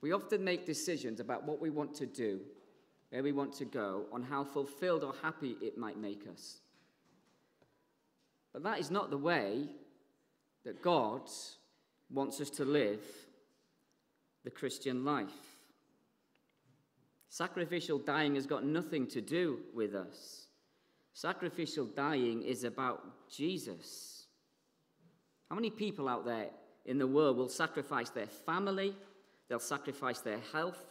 We 0.00 0.12
often 0.12 0.44
make 0.44 0.66
decisions 0.66 1.20
about 1.20 1.44
what 1.44 1.60
we 1.60 1.70
want 1.70 1.94
to 1.96 2.06
do, 2.06 2.40
where 3.10 3.22
we 3.22 3.32
want 3.32 3.52
to 3.54 3.64
go, 3.64 4.06
on 4.12 4.22
how 4.22 4.44
fulfilled 4.44 5.04
or 5.04 5.14
happy 5.22 5.56
it 5.60 5.76
might 5.76 5.98
make 5.98 6.26
us. 6.32 6.58
But 8.52 8.62
that 8.62 8.78
is 8.78 8.90
not 8.90 9.10
the 9.10 9.18
way 9.18 9.68
that 10.64 10.82
God 10.82 11.22
wants 12.10 12.40
us 12.40 12.50
to 12.50 12.64
live 12.64 13.00
the 14.44 14.50
Christian 14.50 15.04
life. 15.04 15.28
Sacrificial 17.28 17.98
dying 17.98 18.34
has 18.36 18.46
got 18.46 18.64
nothing 18.64 19.06
to 19.08 19.20
do 19.20 19.60
with 19.74 19.94
us. 19.94 20.46
Sacrificial 21.12 21.84
dying 21.84 22.42
is 22.42 22.64
about 22.64 23.02
Jesus. 23.30 24.26
How 25.48 25.56
many 25.56 25.70
people 25.70 26.08
out 26.08 26.24
there 26.24 26.48
in 26.86 26.98
the 26.98 27.06
world 27.06 27.36
will 27.36 27.48
sacrifice 27.48 28.10
their 28.10 28.26
family, 28.26 28.94
they'll 29.48 29.58
sacrifice 29.58 30.20
their 30.20 30.40
health, 30.52 30.82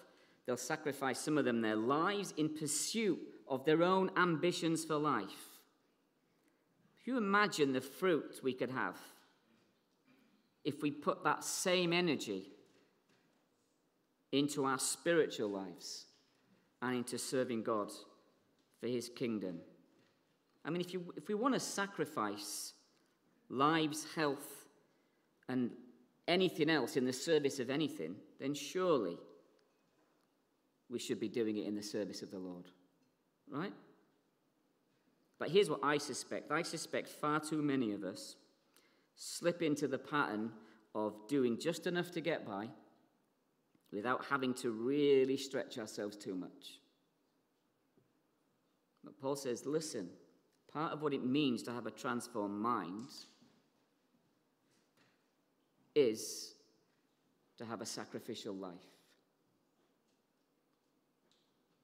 they'll 0.46 0.58
sacrifice 0.58 1.20
some 1.20 1.38
of 1.38 1.46
them 1.46 1.62
their 1.62 1.76
lives 1.76 2.34
in 2.38 2.50
pursuit 2.50 3.20
of 3.48 3.66
their 3.66 3.84
own 3.84 4.12
ambitions 4.18 4.86
for 4.86 4.98
life? 4.98 5.57
You 7.08 7.16
imagine 7.16 7.72
the 7.72 7.80
fruit 7.80 8.42
we 8.44 8.52
could 8.52 8.70
have 8.70 8.98
if 10.66 10.82
we 10.82 10.92
put 10.92 11.24
that 11.24 11.42
same 11.42 11.94
energy 11.94 12.52
into 14.34 14.66
our 14.66 14.78
spiritual 14.78 15.48
lives 15.48 16.08
and 16.82 16.98
into 16.98 17.18
serving 17.18 17.64
God 17.64 17.94
for 18.82 18.88
his 18.88 19.08
kingdom? 19.08 19.62
I 20.66 20.70
mean, 20.70 20.82
if, 20.82 20.94
you, 20.94 21.14
if 21.16 21.30
we 21.30 21.36
want 21.36 21.54
to 21.54 21.62
sacrifice 21.62 22.74
lives, 23.48 24.06
health, 24.14 24.66
and 25.48 25.72
anything 26.28 26.70
else 26.70 26.98
in 26.98 27.06
the 27.06 27.14
service 27.14 27.60
of 27.60 27.70
anything, 27.70 28.18
then 28.38 28.54
surely 28.54 29.18
we 30.90 31.00
should 31.00 31.22
be 31.22 31.30
doing 31.30 31.56
it 31.56 31.68
in 31.68 31.76
the 31.76 31.84
service 31.84 32.22
of 32.22 32.32
the 32.32 32.40
Lord. 32.40 32.66
Right? 33.50 33.72
But 35.40 35.50
here's 35.50 35.70
what 35.70 35.80
I 35.84 35.98
suspect 35.98 36.52
I 36.52 36.62
suspect 36.62 37.10
far 37.10 37.40
too 37.40 37.62
many 37.62 37.92
of 37.92 38.04
us 38.04 38.36
slip 39.16 39.62
into 39.62 39.88
the 39.88 39.98
pattern 39.98 40.52
of 40.96 41.28
doing 41.28 41.60
just 41.60 41.88
enough 41.88 42.12
to 42.12 42.22
get 42.22 42.46
by 42.46 42.70
without 43.92 44.26
having 44.26 44.54
to 44.56 44.72
really 44.72 45.38
stretch 45.38 45.78
ourselves 45.78 46.18
too 46.18 46.36
much. 46.36 46.80
But 49.04 49.20
Paul 49.20 49.36
says, 49.36 49.66
listen, 49.66 50.10
part 50.72 50.92
of 50.92 51.02
what 51.02 51.14
it 51.14 51.24
means 51.24 51.64
to 51.64 51.72
have 51.72 51.86
a 51.86 51.92
transformed 51.92 52.60
mind 52.60 53.10
is 55.96 56.56
to 57.58 57.66
have 57.66 57.82
a 57.82 57.86
sacrificial 57.86 58.54
life. 58.54 58.97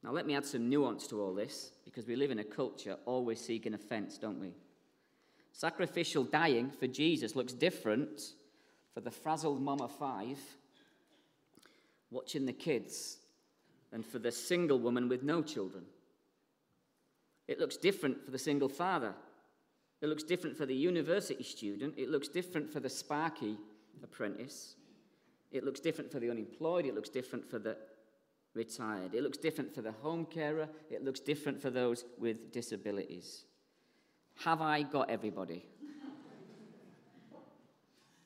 Now, 0.03 0.12
let 0.12 0.25
me 0.25 0.36
add 0.36 0.45
some 0.45 0.69
nuance 0.69 1.07
to 1.07 1.22
all 1.22 1.33
this 1.33 1.72
because 1.86 2.05
we 2.05 2.15
live 2.15 2.31
in 2.31 2.39
a 2.39 2.43
culture 2.43 2.98
always 3.05 3.39
seeking 3.39 3.74
offense, 3.74 4.17
don't 4.17 4.39
we? 4.39 4.51
Sacrificial 5.53 6.24
dying 6.24 6.72
for 6.72 6.88
Jesus 6.88 7.36
looks 7.36 7.53
different 7.53 8.33
for 8.93 9.01
the 9.01 9.12
frazzled 9.12 9.65
of 9.67 9.91
five 9.91 10.39
watching 12.12 12.45
the 12.45 12.53
kids 12.53 13.17
than 13.91 14.03
for 14.03 14.19
the 14.19 14.31
single 14.31 14.79
woman 14.79 15.07
with 15.07 15.24
no 15.24 15.41
children. 15.41 15.83
It 17.48 17.60
looks 17.60 17.77
different 17.77 18.24
for 18.25 18.31
the 18.31 18.39
single 18.39 18.69
father. 18.69 19.13
It 20.01 20.07
looks 20.07 20.24
different 20.24 20.57
for 20.57 20.65
the 20.65 20.75
university 20.75 21.43
student. 21.43 21.93
It 21.98 22.10
looks 22.10 22.27
different 22.27 22.69
for 22.69 22.79
the 22.79 22.89
sparky 22.89 23.57
apprentice. 24.03 24.75
It 25.51 25.63
looks 25.63 25.79
different 25.79 26.12
for 26.12 26.19
the 26.19 26.29
unemployed. 26.29 26.86
It 26.86 26.95
looks 26.95 27.10
different 27.10 27.50
for 27.50 27.60
the 27.60 27.77
retired. 28.53 29.13
It 29.13 29.24
looks 29.24 29.38
different 29.38 29.74
for 29.74 29.81
the 29.81 29.91
home 29.91 30.25
carer. 30.25 30.67
It 30.89 31.03
looks 31.03 31.19
different 31.19 31.62
for 31.62 31.69
those 31.69 32.05
with 32.19 32.51
disabilities. 32.51 33.45
Have 34.43 34.62
I 34.62 34.83
got 34.83 35.10
everybody? 35.10 35.65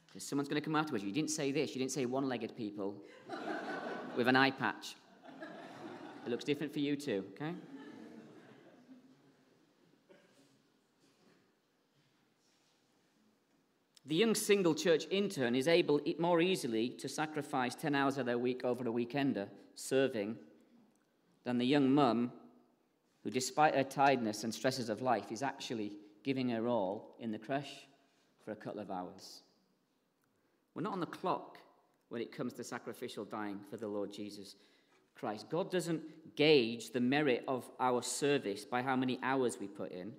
Because 0.07 0.23
someone's 0.23 0.49
going 0.49 0.61
to 0.61 0.65
come 0.65 0.75
afterwards. 0.75 1.03
You 1.03 1.11
didn't 1.11 1.31
say 1.31 1.51
this. 1.51 1.75
You 1.75 1.79
didn't 1.79 1.91
say 1.91 2.05
one 2.05 2.27
legged 2.27 2.55
people 2.55 2.95
with 4.15 4.27
an 4.27 4.35
eye 4.35 4.51
patch. 4.51 4.95
It 6.25 6.29
looks 6.29 6.43
different 6.43 6.73
for 6.73 6.79
you 6.79 6.95
too, 6.95 7.23
okay? 7.33 7.53
The 14.07 14.15
young 14.15 14.35
single 14.35 14.73
church 14.73 15.05
intern 15.11 15.53
is 15.53 15.67
able 15.67 15.99
more 16.17 16.39
easily 16.39 16.89
to 16.91 17.09
sacrifice 17.09 17.75
10 17.75 17.93
hours 17.93 18.17
of 18.17 18.25
their 18.25 18.37
week 18.37 18.63
over 18.63 18.87
a 18.87 18.91
weekender 18.91 19.49
serving 19.75 20.37
than 21.43 21.57
the 21.57 21.65
young 21.65 21.93
mum 21.93 22.31
who, 23.23 23.29
despite 23.29 23.75
her 23.75 23.83
tiredness 23.83 24.45
and 24.45 24.53
stresses 24.53 24.87
of 24.87 25.01
life, 25.01 25.29
is 25.29 25.43
actually 25.43 25.91
giving 26.23 26.47
her 26.49 26.69
all 26.69 27.15
in 27.19 27.31
the 27.31 27.37
creche 27.37 27.87
for 28.45 28.51
a 28.51 28.55
couple 28.55 28.79
of 28.79 28.89
hours. 28.89 29.41
We're 30.73 30.83
not 30.83 30.93
on 30.93 31.01
the 31.01 31.05
clock 31.05 31.57
when 32.07 32.21
it 32.21 32.31
comes 32.31 32.53
to 32.53 32.63
sacrificial 32.63 33.25
dying 33.25 33.59
for 33.69 33.75
the 33.75 33.89
Lord 33.89 34.13
Jesus 34.13 34.55
Christ. 35.15 35.49
God 35.49 35.69
doesn't 35.69 36.35
gauge 36.37 36.91
the 36.91 37.01
merit 37.01 37.43
of 37.45 37.69
our 37.77 38.01
service 38.01 38.63
by 38.63 38.81
how 38.81 38.95
many 38.95 39.19
hours 39.21 39.57
we 39.59 39.67
put 39.67 39.91
in. 39.91 40.13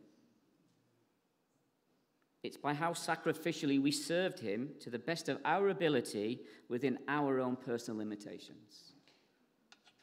It's 2.43 2.57
by 2.57 2.73
how 2.75 2.93
sacrificially 2.93 3.83
we 3.83 3.91
served 3.91 4.39
him 4.39 4.71
to 4.81 4.91
the 4.91 4.99
best 4.99 5.29
of 5.29 5.39
our 5.45 5.71
ability 5.71 6.41
within 6.69 6.99
our 7.09 7.41
own 7.41 7.57
personal 7.57 7.99
limitations. 7.99 8.93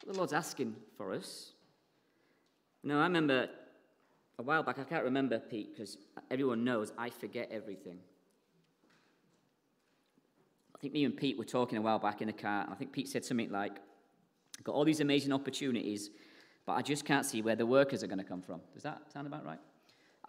The 0.05 0.13
Lord's 0.13 0.33
asking 0.33 0.75
for 0.97 1.13
us. 1.13 1.53
Know, 2.83 2.99
I 2.99 3.03
remember 3.03 3.49
a 4.37 4.43
while 4.43 4.63
back, 4.63 4.77
I 4.77 4.83
can't 4.83 5.05
remember, 5.05 5.39
Pete, 5.39 5.71
because 5.73 5.97
everyone 6.29 6.63
knows 6.63 6.91
I 6.97 7.09
forget 7.09 7.49
everything. 7.51 7.97
I 10.75 10.77
think 10.79 10.93
me 10.93 11.05
and 11.05 11.15
Pete 11.15 11.37
were 11.37 11.45
talking 11.45 11.77
a 11.77 11.81
while 11.81 11.99
back 11.99 12.21
in 12.21 12.27
the 12.27 12.33
car, 12.33 12.63
and 12.63 12.71
I 12.71 12.75
think 12.75 12.91
Pete 12.91 13.07
said 13.07 13.23
something 13.23 13.49
like, 13.49 13.77
I've 14.59 14.63
got 14.63 14.75
all 14.75 14.83
these 14.83 14.99
amazing 14.99 15.31
opportunities, 15.31 16.11
but 16.65 16.73
I 16.73 16.81
just 16.81 17.05
can't 17.05 17.25
see 17.25 17.41
where 17.41 17.55
the 17.55 17.65
workers 17.65 18.03
are 18.03 18.07
going 18.07 18.19
to 18.19 18.25
come 18.25 18.41
from. 18.41 18.61
Does 18.73 18.83
that 18.83 19.01
sound 19.11 19.25
about 19.25 19.45
right? 19.45 19.59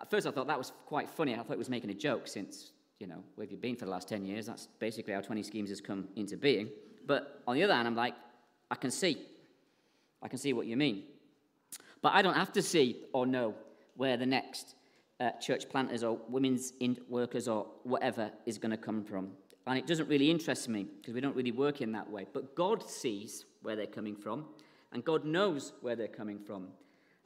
At 0.01 0.11
first, 0.11 0.27
I 0.27 0.31
thought 0.31 0.47
that 0.47 0.59
was 0.59 0.73
quite 0.87 1.09
funny. 1.09 1.35
I 1.35 1.39
thought 1.39 1.53
it 1.53 1.59
was 1.59 1.71
making 1.71 1.91
a 1.91 1.95
joke 1.95 2.29
since, 2.29 2.73
you 2.99 3.07
know, 3.07 3.23
where 3.35 3.47
have 3.47 3.51
you 3.51 3.57
been 3.57 3.77
for 3.77 3.87
the 3.87 3.91
last 3.91 4.09
10 4.09 4.25
years? 4.25 4.47
That's 4.47 4.69
basically 4.79 5.15
how 5.15 5.21
20schemes 5.21 5.69
has 5.69 5.81
come 5.81 6.09
into 6.17 6.37
being. 6.37 6.69
But 7.07 7.43
on 7.47 7.55
the 7.55 7.63
other 7.63 7.75
hand, 7.75 7.89
I'm 7.89 7.97
like, 7.97 8.15
I 8.71 8.75
can 8.75 8.91
see. 8.91 9.19
I 10.23 10.29
can 10.29 10.39
see 10.39 10.53
what 10.53 10.67
you 10.67 10.77
mean. 10.77 11.05
But 12.03 12.13
I 12.15 12.23
don't 12.23 12.35
have 12.35 12.53
to 12.53 12.63
see 12.63 13.03
or 13.13 13.27
know 13.27 13.55
where 13.97 14.17
the 14.17 14.27
next 14.27 14.75
uh, 15.21 15.31
church 15.41 15.69
planters 15.69 16.03
or 16.05 16.19
women's 16.29 16.73
workers 17.09 17.49
or 17.49 17.67
whatever 17.85 18.31
is 18.45 18.59
going 18.59 18.71
to 18.71 18.77
come 18.77 19.03
from. 19.03 19.31
And 19.67 19.79
it 19.79 19.87
doesn't 19.87 20.09
really 20.09 20.31
interest 20.31 20.69
me 20.69 20.87
because 21.01 21.15
we 21.15 21.21
don't 21.21 21.35
really 21.35 21.53
work 21.53 21.81
in 21.81 21.93
that 21.93 22.09
way. 22.09 22.27
But 22.33 22.55
God 22.55 22.89
sees 22.89 23.47
where 23.63 23.75
they're 23.75 23.87
coming 23.87 24.15
from, 24.15 24.45
and 24.93 25.05
God 25.05 25.25
knows 25.25 25.73
where 25.81 25.97
they're 25.97 26.07
coming 26.07 26.39
from. 26.39 26.69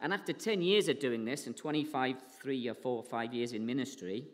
And 0.01 0.13
after 0.13 0.33
10 0.33 0.63
years 0.63 0.89
of 0.89 0.99
doing 0.99 1.25
this 1.25 1.47
and 1.47 1.57
25, 1.57 2.17
three 2.41 2.69
or 2.69 2.75
four 2.75 2.97
or 2.97 3.05
five 3.05 3.35
years 3.35 3.53
in 3.53 3.67
ministry, 3.67 4.25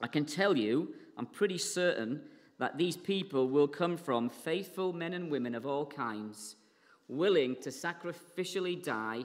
I 0.00 0.06
can 0.08 0.24
tell 0.24 0.56
you, 0.56 0.94
I'm 1.16 1.26
pretty 1.26 1.58
certain 1.58 2.22
that 2.58 2.76
these 2.76 2.96
people 2.96 3.48
will 3.48 3.68
come 3.68 3.96
from 3.96 4.28
faithful 4.28 4.92
men 4.92 5.12
and 5.12 5.30
women 5.30 5.54
of 5.54 5.66
all 5.66 5.86
kinds 5.86 6.56
willing 7.08 7.56
to 7.56 7.70
sacrificially 7.70 8.82
die 8.82 9.24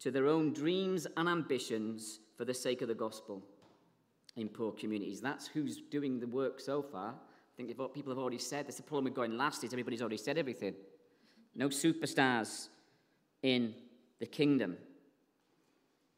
to 0.00 0.10
their 0.10 0.26
own 0.26 0.52
dreams 0.52 1.06
and 1.16 1.28
ambitions 1.28 2.20
for 2.36 2.44
the 2.44 2.54
sake 2.54 2.82
of 2.82 2.88
the 2.88 2.94
gospel 2.94 3.42
in 4.36 4.48
poor 4.48 4.72
communities. 4.72 5.20
That's 5.20 5.46
who's 5.46 5.80
doing 5.90 6.18
the 6.18 6.26
work 6.26 6.60
so 6.60 6.82
far. 6.82 7.10
I 7.10 7.56
think 7.56 7.72
what 7.78 7.94
people 7.94 8.10
have 8.10 8.18
already 8.18 8.38
said 8.38 8.66
that's 8.66 8.76
the 8.76 8.82
problem 8.82 9.04
with 9.04 9.14
going 9.14 9.36
last 9.36 9.62
is 9.62 9.72
everybody's 9.72 10.00
already 10.00 10.16
said 10.16 10.38
everything. 10.38 10.74
No 11.54 11.68
superstars 11.68 12.68
in 13.42 13.74
the 14.24 14.30
kingdom. 14.30 14.78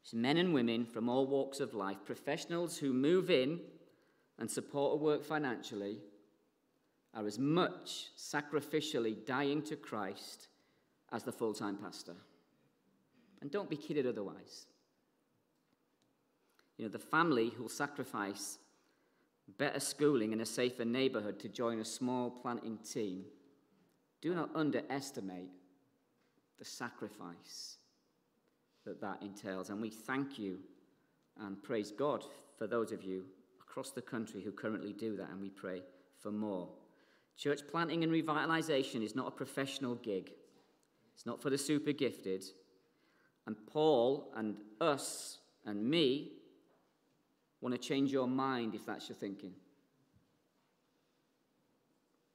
It's 0.01 0.13
men 0.13 0.37
and 0.37 0.53
women 0.53 0.85
from 0.85 1.09
all 1.09 1.27
walks 1.27 1.59
of 1.59 1.73
life, 1.73 1.97
professionals 2.05 2.77
who 2.77 2.93
move 2.93 3.29
in 3.29 3.59
and 4.39 4.49
support 4.49 4.93
a 4.93 5.03
work 5.03 5.25
financially, 5.25 5.97
are 7.13 7.27
as 7.27 7.37
much 7.37 8.11
sacrificially 8.17 9.25
dying 9.25 9.61
to 9.63 9.75
Christ 9.75 10.47
as 11.11 11.23
the 11.23 11.33
full 11.33 11.53
time 11.53 11.75
pastor. 11.75 12.15
And 13.41 13.51
don't 13.51 13.69
be 13.69 13.75
kidded 13.75 14.07
otherwise. 14.07 14.67
You 16.77 16.85
know, 16.85 16.91
the 16.91 16.99
family 16.99 17.49
who'll 17.49 17.67
sacrifice 17.67 18.57
better 19.57 19.81
schooling 19.81 20.31
in 20.31 20.39
a 20.39 20.45
safer 20.45 20.85
neighborhood 20.85 21.39
to 21.39 21.49
join 21.49 21.79
a 21.79 21.85
small 21.85 22.29
planting 22.29 22.77
team, 22.77 23.25
do 24.21 24.33
not 24.33 24.49
underestimate 24.55 25.51
the 26.57 26.65
sacrifice 26.65 27.76
that 28.87 29.01
that 29.01 29.21
entails. 29.21 29.69
And 29.69 29.81
we 29.81 29.89
thank 29.89 30.39
you 30.39 30.57
and 31.39 31.61
praise 31.61 31.91
God 31.91 32.23
for 32.57 32.65
those 32.65 32.91
of 32.91 33.03
you 33.03 33.25
across 33.61 33.91
the 33.91 34.01
country 34.01 34.41
who 34.41 34.51
currently 34.51 34.93
do 34.93 35.15
that, 35.17 35.29
and 35.29 35.39
we 35.39 35.49
pray 35.49 35.83
for 36.19 36.31
more. 36.31 36.69
Church 37.37 37.61
planting 37.69 38.03
and 38.03 38.11
revitalization 38.11 39.03
is 39.03 39.15
not 39.15 39.27
a 39.27 39.31
professional 39.31 39.95
gig, 39.95 40.31
it's 41.13 41.25
not 41.25 41.41
for 41.41 41.49
the 41.49 41.57
super 41.57 41.91
gifted. 41.91 42.43
And 43.45 43.55
Paul 43.65 44.33
and 44.35 44.57
us 44.81 45.37
and 45.65 45.87
me 45.87 46.31
want 47.61 47.73
to 47.73 47.79
change 47.79 48.11
your 48.11 48.27
mind 48.27 48.75
if 48.75 48.85
that's 48.85 49.07
your 49.07 49.15
thinking. 49.15 49.53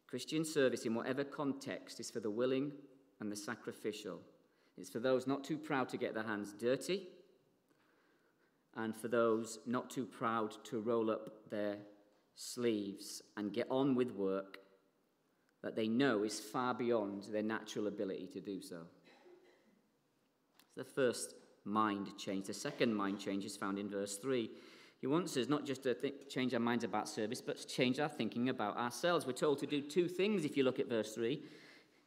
Christian 0.06 0.44
service, 0.44 0.85
in 0.85 0.94
whatever 0.94 1.25
context, 1.25 2.00
is 2.00 2.11
for 2.11 2.21
the 2.21 2.30
willing 2.30 2.73
and 3.21 3.30
the 3.30 3.37
sacrificial. 3.37 4.21
It's 4.79 4.91
for 4.91 5.00
those 5.00 5.26
not 5.26 5.45
too 5.45 5.59
proud 5.59 5.88
to 5.91 5.97
get 5.97 6.14
their 6.14 6.23
hands 6.25 6.52
dirty, 6.59 7.09
and 8.76 8.97
for 8.97 9.09
those 9.09 9.59
not 9.67 9.91
too 9.91 10.07
proud 10.07 10.55
to 10.64 10.81
roll 10.81 11.11
up 11.11 11.50
their 11.50 11.76
sleeves 12.35 13.23
and 13.37 13.52
get 13.52 13.67
on 13.71 13.95
with 13.95 14.11
work 14.12 14.59
that 15.62 15.76
they 15.76 15.88
know 15.88 16.25
is 16.25 16.41
far 16.41 16.75
beyond 16.75 17.25
their 17.25 17.43
natural 17.43 17.87
ability 17.87 18.26
to 18.33 18.41
do 18.41 18.61
so. 18.61 18.79
It's 20.64 20.75
the 20.75 20.85
first 20.85 21.35
mind 21.64 22.09
change. 22.19 22.47
The 22.47 22.55
second 22.55 22.95
mind 22.95 23.21
change 23.21 23.45
is 23.45 23.57
found 23.57 23.79
in 23.79 23.88
verse 23.88 24.17
3. 24.17 24.50
He 25.00 25.07
wants 25.07 25.37
us 25.37 25.49
not 25.49 25.64
just 25.67 25.83
to 25.83 25.95
change 26.29 26.55
our 26.55 26.61
minds 26.61 26.85
about 26.85 27.09
service, 27.09 27.41
but 27.41 27.59
to 27.59 27.67
change 27.67 28.00
our 28.00 28.09
thinking 28.09 28.49
about 28.49 28.76
ourselves. 28.76 29.26
We're 29.26 29.33
told 29.33 29.59
to 29.59 29.67
do 29.67 29.81
two 29.81 30.09
things 30.09 30.45
if 30.45 30.57
you 30.57 30.64
look 30.64 30.81
at 30.81 30.88
verse 30.88 31.14
3. 31.14 31.43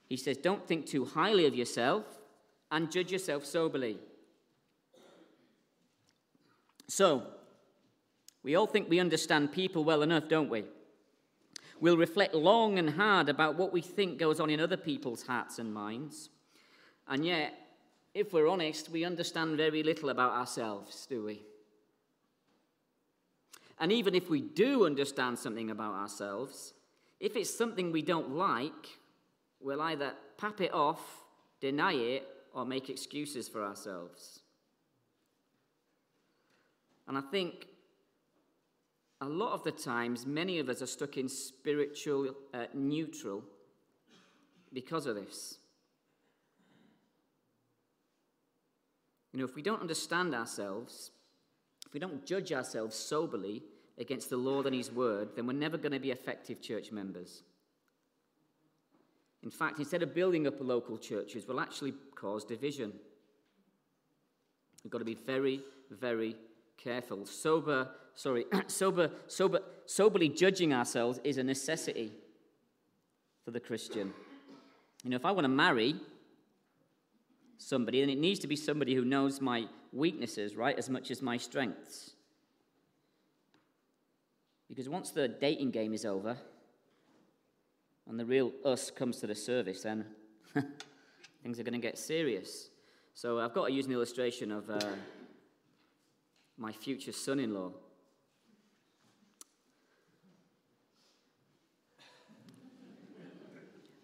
He 0.08 0.18
says, 0.18 0.38
Don't 0.38 0.66
think 0.68 0.86
too 0.86 1.06
highly 1.06 1.46
of 1.46 1.56
yourself 1.56 2.06
and 2.72 2.92
judge 2.92 3.12
yourself 3.12 3.46
soberly. 3.46 3.98
So, 6.88 7.24
we 8.44 8.56
all 8.56 8.68
think 8.68 8.90
we 8.90 9.00
understand 9.00 9.52
people 9.52 9.84
well 9.84 10.04
enough, 10.04 10.28
don't 10.28 10.50
we? 10.50 10.66
We'll 11.82 11.98
reflect 11.98 12.34
long 12.34 12.78
and 12.80 12.90
hard 12.90 13.28
about 13.28 13.58
what 13.58 13.74
we 13.74 13.82
think 13.82 14.18
goes 14.18 14.40
on 14.40 14.50
in 14.50 14.60
other 14.60 14.78
people's 14.78 15.24
hearts 15.24 15.60
and 15.60 15.74
minds. 15.74 16.30
And 17.08 17.26
yet, 17.26 17.54
if 18.14 18.34
we're 18.34 18.48
honest, 18.48 18.90
we 18.90 19.04
understand 19.04 19.58
very 19.58 19.84
little 19.84 20.10
about 20.10 20.34
ourselves, 20.34 21.06
do 21.06 21.24
we? 21.24 21.42
And 23.80 23.92
even 23.92 24.16
if 24.16 24.30
we 24.30 24.42
do 24.42 24.86
understand 24.86 25.38
something 25.38 25.70
about 25.70 25.94
ourselves, 25.94 26.74
if 27.20 27.36
it's 27.36 27.54
something 27.54 27.92
we 27.92 28.02
don't 28.02 28.36
like, 28.36 29.00
we'll 29.60 29.82
either 29.82 30.14
pap 30.38 30.62
it 30.62 30.74
off, 30.74 31.02
deny 31.60 31.94
it, 31.94 32.28
or 32.56 32.66
make 32.66 32.90
excuses 32.90 33.48
for 33.48 33.64
ourselves. 33.64 34.40
And 37.08 37.18
I 37.18 37.22
think 37.22 37.68
a 39.22 39.26
lot 39.26 39.54
of 39.54 39.64
the 39.64 39.72
times, 39.72 40.26
many 40.26 40.58
of 40.60 40.70
us 40.70 40.82
are 40.82 40.88
stuck 40.88 41.18
in 41.18 41.30
spiritual 41.30 42.34
uh, 42.54 42.66
neutral 42.74 43.44
because 44.74 45.06
of 45.06 45.16
this. 45.16 45.60
You 49.34 49.40
know, 49.40 49.46
if 49.46 49.56
we 49.56 49.62
don't 49.62 49.82
understand 49.82 50.34
ourselves, 50.34 51.12
if 51.86 51.94
we 51.94 52.00
don't 52.00 52.26
judge 52.26 52.54
ourselves 52.54 52.96
soberly 52.96 53.64
against 53.98 54.30
the 54.30 54.38
Lord 54.38 54.66
and 54.66 54.76
His 54.76 54.92
Word, 54.92 55.30
then 55.36 55.46
we're 55.46 55.54
never 55.54 55.78
going 55.78 55.92
to 55.92 56.00
be 56.00 56.12
effective 56.12 56.62
church 56.62 56.92
members. 56.92 57.44
In 59.46 59.52
fact, 59.52 59.78
instead 59.78 60.02
of 60.02 60.16
building 60.16 60.48
up 60.48 60.56
local 60.60 60.98
churches, 60.98 61.48
we'll 61.48 61.60
actually 61.60 61.94
cause 62.16 62.44
division. 62.44 62.92
We've 64.84 64.90
got 64.90 64.98
to 64.98 65.06
be 65.06 65.14
very, 65.14 65.62
very 65.92 66.36
careful. 66.78 67.28
Sober, 67.28 67.90
sorry, 68.16 68.46
sober, 68.68 69.12
sober, 69.28 69.60
soberly 69.86 70.30
judging 70.30 70.74
ourselves 70.74 71.20
is 71.24 71.38
a 71.38 71.44
necessity 71.44 72.12
for 73.44 73.52
the 73.52 73.60
Christian. 73.60 74.12
You 75.04 75.12
know, 75.12 75.16
if 75.16 75.26
I 75.26 75.32
want 75.32 75.46
to 75.46 75.50
marry 75.50 75.96
somebody, 77.60 78.02
then 78.02 78.10
it 78.10 78.18
needs 78.18 78.40
to 78.40 78.48
be 78.48 78.56
somebody 78.56 78.96
who 78.96 79.06
knows 79.06 79.40
my 79.42 79.68
weaknesses, 79.94 80.56
right, 80.56 80.78
as 80.78 80.90
much 80.90 81.12
as 81.12 81.22
my 81.22 81.38
strengths. 81.38 82.16
Because 84.68 84.90
once 84.90 85.12
the 85.12 85.28
dating 85.28 85.70
game 85.70 85.94
is 85.94 86.04
over, 86.04 86.36
and 88.08 88.20
the 88.20 88.26
real 88.26 88.52
us 88.64 88.92
comes 88.92 89.18
to 89.18 89.28
the 89.28 89.36
service, 89.36 89.84
then 89.84 90.06
things 91.44 91.60
are 91.60 91.64
going 91.64 91.74
to 91.74 91.80
get 91.80 91.98
serious. 91.98 92.70
So 93.14 93.40
I've 93.40 93.54
got 93.54 93.68
to 93.68 93.74
use 93.74 93.86
an 93.86 93.94
illustration 93.94 94.52
of 94.52 94.70
uh, 94.70 94.80
my 96.58 96.72
future 96.72 97.12
son 97.12 97.40
in 97.40 97.54
law. 97.54 97.72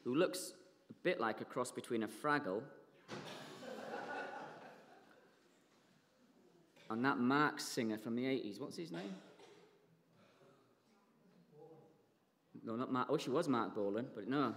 Who 0.03 0.15
looks 0.15 0.53
a 0.89 0.93
bit 1.03 1.19
like 1.19 1.41
a 1.41 1.45
cross 1.45 1.71
between 1.71 2.03
a 2.03 2.07
Fraggle 2.07 2.61
and 6.91 7.05
that 7.05 7.17
Marx 7.17 7.63
singer 7.63 7.97
from 7.97 8.15
the 8.15 8.23
80s. 8.23 8.59
What's 8.59 8.75
his 8.75 8.91
name? 8.91 9.15
No, 12.63 12.75
not 12.75 12.91
Mark. 12.91 13.07
I 13.09 13.11
wish 13.11 13.27
it 13.27 13.31
was 13.31 13.47
Marc 13.47 13.73
Bolan, 13.73 14.07
but 14.13 14.27
no. 14.27 14.53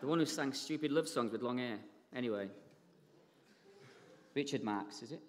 the 0.00 0.06
one 0.06 0.18
who 0.18 0.26
sang 0.26 0.52
stupid 0.52 0.92
love 0.92 1.08
songs 1.08 1.32
with 1.32 1.42
long 1.42 1.58
hair. 1.58 1.78
Anyway. 2.14 2.48
Richard 4.34 4.62
Marx, 4.62 5.02
is 5.02 5.12
it? 5.12 5.20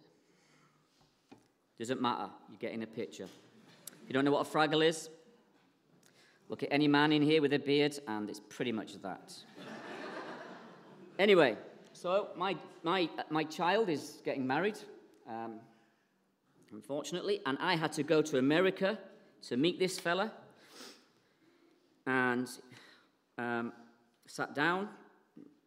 Doesn't 1.79 2.01
matter. 2.01 2.29
You're 2.49 2.59
getting 2.59 2.83
a 2.83 2.87
picture. 2.87 3.27
You 4.07 4.13
don't 4.13 4.25
know 4.25 4.31
what 4.31 4.47
a 4.47 4.49
Fraggle 4.49 4.85
is? 4.85 5.09
Look 6.49 6.63
at 6.63 6.69
any 6.71 6.87
man 6.87 7.11
in 7.11 7.21
here 7.21 7.41
with 7.41 7.53
a 7.53 7.59
beard, 7.59 7.97
and 8.07 8.29
it's 8.29 8.41
pretty 8.49 8.71
much 8.71 9.01
that. 9.01 9.33
anyway, 11.19 11.57
so 11.93 12.29
my, 12.35 12.55
my, 12.83 13.09
my 13.29 13.43
child 13.43 13.89
is 13.89 14.21
getting 14.23 14.45
married, 14.45 14.77
um, 15.27 15.59
unfortunately, 16.71 17.41
and 17.45 17.57
I 17.59 17.75
had 17.75 17.91
to 17.93 18.03
go 18.03 18.21
to 18.21 18.37
America 18.37 18.99
to 19.43 19.57
meet 19.57 19.79
this 19.79 19.99
fella 19.99 20.31
and 22.07 22.49
um, 23.37 23.73
sat 24.25 24.55
down 24.55 24.89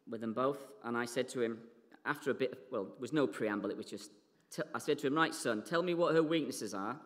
with 0.09 0.20
them 0.20 0.33
both, 0.33 0.66
and 0.83 0.96
I 0.96 1.05
said 1.05 1.29
to 1.31 1.42
him, 1.42 1.59
after 2.05 2.31
a 2.31 2.35
bit, 2.35 2.66
well, 2.72 2.85
there 2.85 2.92
was 2.98 3.12
no 3.12 3.26
preamble, 3.26 3.70
it 3.70 3.76
was 3.76 3.87
just, 3.87 4.11
t- 4.50 4.62
I 4.74 4.79
said 4.79 4.98
to 5.00 5.07
him, 5.07 5.14
right, 5.14 5.35
son, 5.35 5.62
tell 5.62 5.83
me 5.83 5.94
what 5.94 6.14
her 6.14 6.22
weaknesses 6.22 6.74
are, 6.74 6.96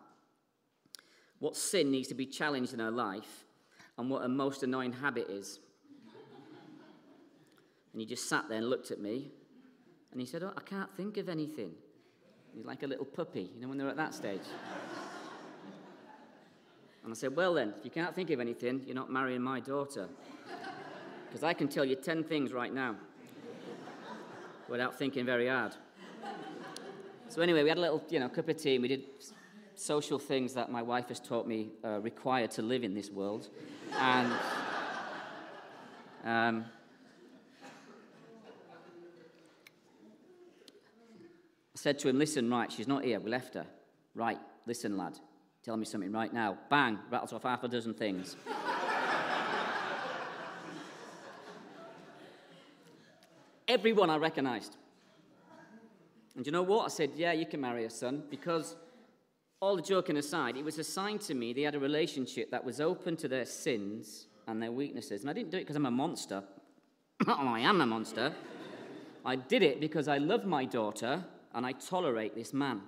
what 1.39 1.55
sin 1.55 1.91
needs 1.91 2.07
to 2.07 2.15
be 2.15 2.25
challenged 2.25 2.73
in 2.73 2.79
her 2.79 2.89
life, 2.89 3.45
and 3.97 4.09
what 4.09 4.23
her 4.23 4.29
most 4.29 4.63
annoying 4.63 4.93
habit 4.93 5.29
is. 5.29 5.59
and 7.91 8.01
he 8.01 8.07
just 8.07 8.27
sat 8.27 8.47
there 8.47 8.57
and 8.57 8.69
looked 8.69 8.89
at 8.89 8.99
me, 8.99 9.31
and 10.11 10.21
he 10.21 10.25
said, 10.25 10.43
oh, 10.43 10.53
I 10.55 10.61
can't 10.61 10.89
think 10.95 11.17
of 11.17 11.27
anything. 11.27 11.71
He's 12.55 12.65
like 12.65 12.83
a 12.83 12.87
little 12.87 13.05
puppy, 13.05 13.49
you 13.53 13.61
know, 13.61 13.67
when 13.67 13.77
they're 13.77 13.89
at 13.89 13.97
that 13.97 14.13
stage. 14.13 14.39
And 17.05 17.13
I 17.13 17.15
said, 17.15 17.35
Well, 17.35 17.53
then, 17.53 17.73
if 17.77 17.85
you 17.85 17.91
can't 17.91 18.13
think 18.13 18.31
of 18.31 18.39
anything, 18.39 18.81
you're 18.85 18.95
not 18.95 19.11
marrying 19.11 19.41
my 19.41 19.59
daughter. 19.59 20.07
Because 21.27 21.43
I 21.43 21.53
can 21.53 21.67
tell 21.67 21.83
you 21.83 21.97
10 21.97 22.23
things 22.23 22.53
right 22.53 22.73
now 22.73 22.95
without 24.69 24.97
thinking 24.97 25.25
very 25.25 25.49
hard. 25.49 25.75
So, 27.27 27.41
anyway, 27.41 27.61
we 27.61 27.67
had 27.67 27.77
a 27.77 27.81
little 27.81 28.01
you 28.07 28.21
know, 28.21 28.29
cup 28.29 28.47
of 28.47 28.55
tea 28.55 28.75
and 28.75 28.81
we 28.81 28.87
did 28.87 29.03
social 29.75 30.17
things 30.17 30.53
that 30.53 30.71
my 30.71 30.81
wife 30.81 31.09
has 31.09 31.19
taught 31.19 31.45
me 31.45 31.71
uh, 31.83 31.99
required 31.99 32.51
to 32.51 32.61
live 32.61 32.85
in 32.85 32.93
this 32.93 33.09
world. 33.09 33.49
And. 33.99 34.31
Um, 36.23 36.65
I 41.75 41.77
said 41.77 41.99
to 41.99 42.09
him, 42.09 42.17
Listen, 42.17 42.49
right, 42.49 42.71
she's 42.71 42.87
not 42.87 43.03
here. 43.03 43.19
We 43.19 43.29
left 43.29 43.53
her. 43.53 43.65
Right, 44.15 44.39
listen, 44.65 44.97
lad. 44.97 45.19
Tell 45.65 45.75
me 45.77 45.85
something 45.85 46.11
right 46.11 46.31
now. 46.31 46.59
Bang, 46.69 46.99
rattles 47.09 47.33
off 47.33 47.41
half 47.41 47.63
a 47.63 47.67
dozen 47.67 47.95
things. 47.95 48.35
Everyone 53.67 54.11
I 54.11 54.17
recognized. 54.17 54.77
And 56.35 56.45
you 56.45 56.51
know 56.51 56.61
what? 56.61 56.85
I 56.85 56.89
said, 56.89 57.13
Yeah, 57.15 57.31
you 57.31 57.47
can 57.47 57.61
marry 57.61 57.81
her, 57.81 57.89
son, 57.89 58.25
because 58.29 58.75
all 59.59 59.75
the 59.75 59.81
joking 59.81 60.17
aside, 60.17 60.55
it 60.55 60.63
was 60.63 60.77
a 60.77 60.83
sign 60.83 61.17
to 61.17 61.33
me 61.33 61.51
they 61.51 61.63
had 61.63 61.73
a 61.73 61.79
relationship 61.79 62.51
that 62.51 62.63
was 62.63 62.79
open 62.79 63.17
to 63.17 63.27
their 63.27 63.45
sins 63.45 64.27
and 64.45 64.61
their 64.61 64.71
weaknesses. 64.71 65.21
And 65.21 65.31
I 65.31 65.33
didn't 65.33 65.49
do 65.49 65.57
it 65.57 65.61
because 65.61 65.77
I'm 65.77 65.87
a 65.87 65.91
monster. 65.91 66.43
oh, 67.27 67.47
I 67.47 67.61
am 67.61 67.81
a 67.81 67.87
monster. 67.87 68.31
I 69.25 69.35
did 69.35 69.63
it 69.63 69.79
because 69.79 70.07
I 70.07 70.19
love 70.19 70.45
my 70.45 70.65
daughter 70.65 71.25
and 71.55 71.65
I 71.65 71.71
tolerate 71.71 72.35
this 72.35 72.53
man. 72.53 72.83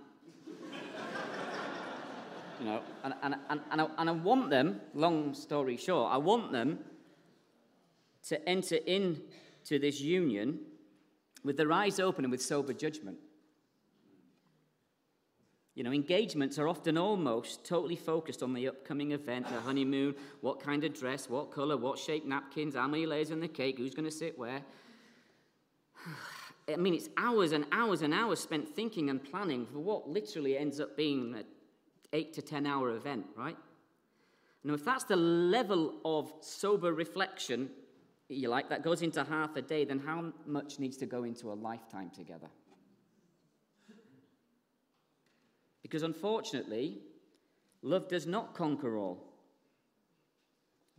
You 2.59 2.65
know, 2.65 2.81
and, 3.03 3.13
and, 3.21 3.35
and, 3.49 3.61
and, 3.71 3.81
I, 3.81 3.87
and 3.97 4.09
I 4.09 4.13
want 4.13 4.49
them, 4.49 4.81
long 4.93 5.33
story 5.33 5.77
short, 5.77 6.11
I 6.11 6.17
want 6.17 6.51
them 6.51 6.79
to 8.27 8.49
enter 8.49 8.75
into 8.75 9.79
this 9.79 10.01
union 10.01 10.59
with 11.43 11.57
their 11.57 11.71
eyes 11.71 11.99
open 11.99 12.25
and 12.25 12.31
with 12.31 12.41
sober 12.41 12.73
judgment. 12.73 13.17
You 15.75 15.83
know, 15.83 15.91
engagements 15.91 16.57
are 16.57 16.67
often 16.67 16.97
almost 16.97 17.63
totally 17.63 17.95
focused 17.95 18.41
on 18.41 18.53
the 18.53 18.67
upcoming 18.67 19.11
event, 19.11 19.47
the 19.47 19.59
honeymoon, 19.59 20.15
what 20.41 20.59
kind 20.59 20.83
of 20.83 20.97
dress, 20.97 21.29
what 21.29 21.51
colour, 21.51 21.77
what 21.77 21.99
shape 21.99 22.25
napkins, 22.25 22.73
how 22.73 22.87
many 22.87 23.05
layers 23.05 23.29
in 23.29 23.39
the 23.39 23.47
cake, 23.47 23.77
who's 23.77 23.93
going 23.93 24.09
to 24.09 24.11
sit 24.11 24.37
where. 24.39 24.61
I 26.67 26.75
mean, 26.75 26.95
it's 26.95 27.09
hours 27.15 27.51
and 27.51 27.65
hours 27.71 28.01
and 28.01 28.13
hours 28.13 28.39
spent 28.39 28.67
thinking 28.67 29.09
and 29.09 29.23
planning 29.23 29.67
for 29.67 29.79
what 29.79 30.09
literally 30.09 30.57
ends 30.57 30.79
up 30.79 30.97
being 30.97 31.33
an 31.35 31.45
eight 32.13 32.33
to 32.33 32.41
10 32.41 32.65
hour 32.65 32.91
event, 32.95 33.25
right? 33.35 33.57
Now, 34.63 34.73
if 34.73 34.83
that's 34.83 35.05
the 35.05 35.15
level 35.15 35.95
of 36.03 36.31
sober 36.41 36.93
reflection, 36.93 37.69
you 38.29 38.49
like, 38.49 38.69
that 38.69 38.83
goes 38.83 39.01
into 39.01 39.23
half 39.23 39.55
a 39.55 39.61
day, 39.61 39.85
then 39.85 39.99
how 39.99 40.33
much 40.45 40.79
needs 40.79 40.97
to 40.97 41.05
go 41.05 41.23
into 41.23 41.51
a 41.51 41.55
lifetime 41.55 42.09
together? 42.09 42.49
Because 45.81 46.03
unfortunately, 46.03 46.99
love 47.81 48.09
does 48.09 48.27
not 48.27 48.53
conquer 48.53 48.97
all. 48.97 49.23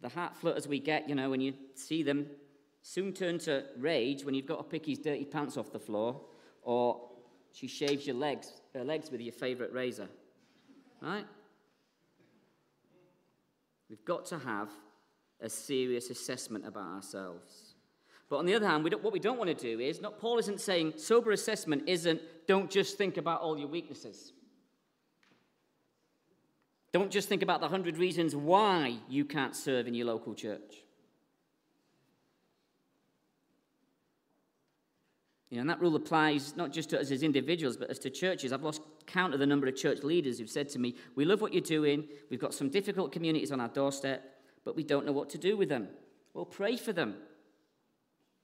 The 0.00 0.08
heart 0.08 0.36
flutters 0.36 0.66
we 0.66 0.78
get, 0.78 1.08
you 1.08 1.14
know, 1.14 1.28
when 1.28 1.40
you 1.40 1.52
see 1.74 2.02
them 2.02 2.26
soon 2.82 3.12
turn 3.12 3.38
to 3.38 3.64
rage 3.76 4.24
when 4.24 4.34
you've 4.34 4.46
got 4.46 4.58
to 4.58 4.64
pick 4.64 4.86
his 4.86 4.98
dirty 4.98 5.24
pants 5.24 5.56
off 5.58 5.72
the 5.72 5.78
floor 5.78 6.20
or 6.62 7.10
she 7.52 7.66
shaves 7.66 8.06
your 8.06 8.16
legs, 8.16 8.52
her 8.72 8.84
legs 8.84 9.10
with 9.10 9.20
your 9.20 9.32
favorite 9.32 9.72
razor. 9.72 10.08
Right? 11.00 11.26
We've 13.88 14.04
got 14.04 14.26
to 14.26 14.38
have 14.38 14.68
a 15.40 15.48
serious 15.48 16.10
assessment 16.10 16.66
about 16.66 16.94
ourselves. 16.94 17.74
But 18.28 18.38
on 18.38 18.46
the 18.46 18.54
other 18.54 18.66
hand, 18.66 18.84
we 18.84 18.90
what 18.90 19.12
we 19.12 19.20
don't 19.20 19.38
want 19.38 19.48
to 19.48 19.54
do 19.54 19.80
is, 19.80 20.00
not 20.00 20.20
Paul 20.20 20.38
isn't 20.38 20.60
saying 20.60 20.94
sober 20.96 21.30
assessment 21.30 21.84
isn't 21.86 22.20
don't 22.46 22.70
just 22.70 22.98
think 22.98 23.16
about 23.16 23.40
all 23.40 23.58
your 23.58 23.68
weaknesses. 23.68 24.32
Don't 26.92 27.10
just 27.10 27.28
think 27.28 27.42
about 27.42 27.60
the 27.60 27.68
hundred 27.68 27.96
reasons 27.96 28.34
why 28.34 28.98
you 29.08 29.24
can't 29.24 29.54
serve 29.54 29.86
in 29.86 29.94
your 29.94 30.06
local 30.06 30.34
church. 30.34 30.82
You 35.50 35.56
know, 35.56 35.62
and 35.62 35.70
that 35.70 35.80
rule 35.80 35.96
applies 35.96 36.54
not 36.56 36.72
just 36.72 36.90
to 36.90 37.00
us 37.00 37.10
as 37.10 37.22
individuals, 37.22 37.76
but 37.76 37.88
as 37.88 37.98
to 38.00 38.10
churches. 38.10 38.52
I've 38.52 38.62
lost 38.62 38.82
count 39.06 39.32
of 39.32 39.40
the 39.40 39.46
number 39.46 39.66
of 39.66 39.76
church 39.76 40.02
leaders 40.02 40.38
who've 40.38 40.50
said 40.50 40.68
to 40.70 40.78
me, 40.78 40.94
We 41.14 41.24
love 41.24 41.40
what 41.40 41.54
you're 41.54 41.62
doing. 41.62 42.06
We've 42.30 42.40
got 42.40 42.52
some 42.52 42.68
difficult 42.68 43.12
communities 43.12 43.50
on 43.50 43.60
our 43.60 43.68
doorstep, 43.68 44.42
but 44.64 44.76
we 44.76 44.82
don't 44.82 45.06
know 45.06 45.12
what 45.12 45.30
to 45.30 45.38
do 45.38 45.56
with 45.56 45.70
them. 45.70 45.88
Well, 46.34 46.44
pray 46.44 46.76
for 46.76 46.92
them. 46.92 47.16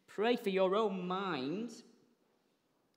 Pray 0.06 0.36
for 0.36 0.48
your 0.48 0.74
own 0.76 1.06
mind, 1.06 1.70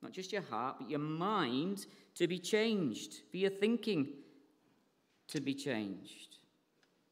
not 0.01 0.13
just 0.13 0.31
your 0.31 0.43
heart, 0.43 0.77
but 0.79 0.89
your 0.89 0.99
mind 0.99 1.85
to 2.15 2.27
be 2.27 2.39
changed, 2.39 3.21
for 3.29 3.37
your 3.37 3.49
thinking 3.49 4.07
to 5.27 5.41
be 5.41 5.53
changed. 5.53 6.37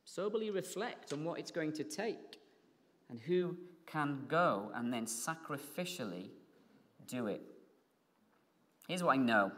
Soberly 0.08 0.54
reflect 0.54 1.12
on 1.12 1.26
what 1.26 1.40
it's 1.40 1.52
going 1.52 1.74
to 1.74 1.84
take 1.84 2.40
and 3.10 3.20
who 3.20 3.58
can 3.86 4.24
go 4.28 4.72
and 4.76 4.94
then 4.94 5.06
sacrificially 5.06 6.30
do 7.08 7.28
it. 7.28 7.42
Here's 8.88 9.04
what 9.04 9.14
I 9.14 9.18
know 9.18 9.52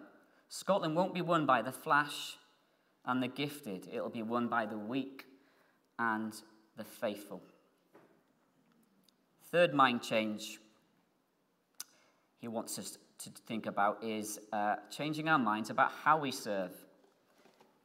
Scotland 0.50 0.96
won't 0.96 1.14
be 1.14 1.22
won 1.22 1.46
by 1.46 1.62
the 1.62 1.72
flash 1.72 2.38
and 3.06 3.24
the 3.24 3.28
gifted, 3.28 3.88
it'll 3.92 4.10
be 4.10 4.24
won 4.24 4.48
by 4.48 4.66
the 4.66 4.78
weak 4.78 5.26
and 5.98 6.34
the 6.76 6.84
faithful. 6.84 7.42
Third 9.50 9.74
mind 9.74 10.02
change 10.02 10.60
he 12.40 12.48
wants 12.48 12.78
us 12.78 12.98
to 13.20 13.30
think 13.48 13.66
about 13.66 14.04
is 14.04 14.40
uh, 14.54 14.76
changing 14.92 15.28
our 15.28 15.40
minds 15.40 15.70
about 15.70 15.92
how 16.04 16.18
we 16.20 16.32
serve. 16.32 16.72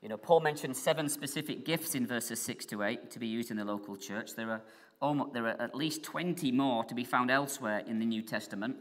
You 0.02 0.08
know, 0.08 0.16
Paul 0.16 0.40
mentioned 0.40 0.76
seven 0.76 1.08
specific 1.08 1.64
gifts 1.64 1.94
in 1.94 2.06
verses 2.06 2.40
6 2.42 2.66
to 2.66 2.82
8 2.82 3.10
to 3.12 3.18
be 3.18 3.28
used 3.28 3.50
in 3.50 3.56
the 3.56 3.64
local 3.64 3.96
church. 3.96 4.34
There 4.34 4.50
are, 4.50 4.62
almost, 5.00 5.32
there 5.32 5.46
are 5.46 5.60
at 5.62 5.74
least 5.74 6.02
20 6.02 6.50
more 6.52 6.84
to 6.84 6.94
be 6.94 7.04
found 7.04 7.30
elsewhere 7.30 7.82
in 7.86 8.00
the 8.00 8.04
New 8.04 8.22
Testament. 8.22 8.76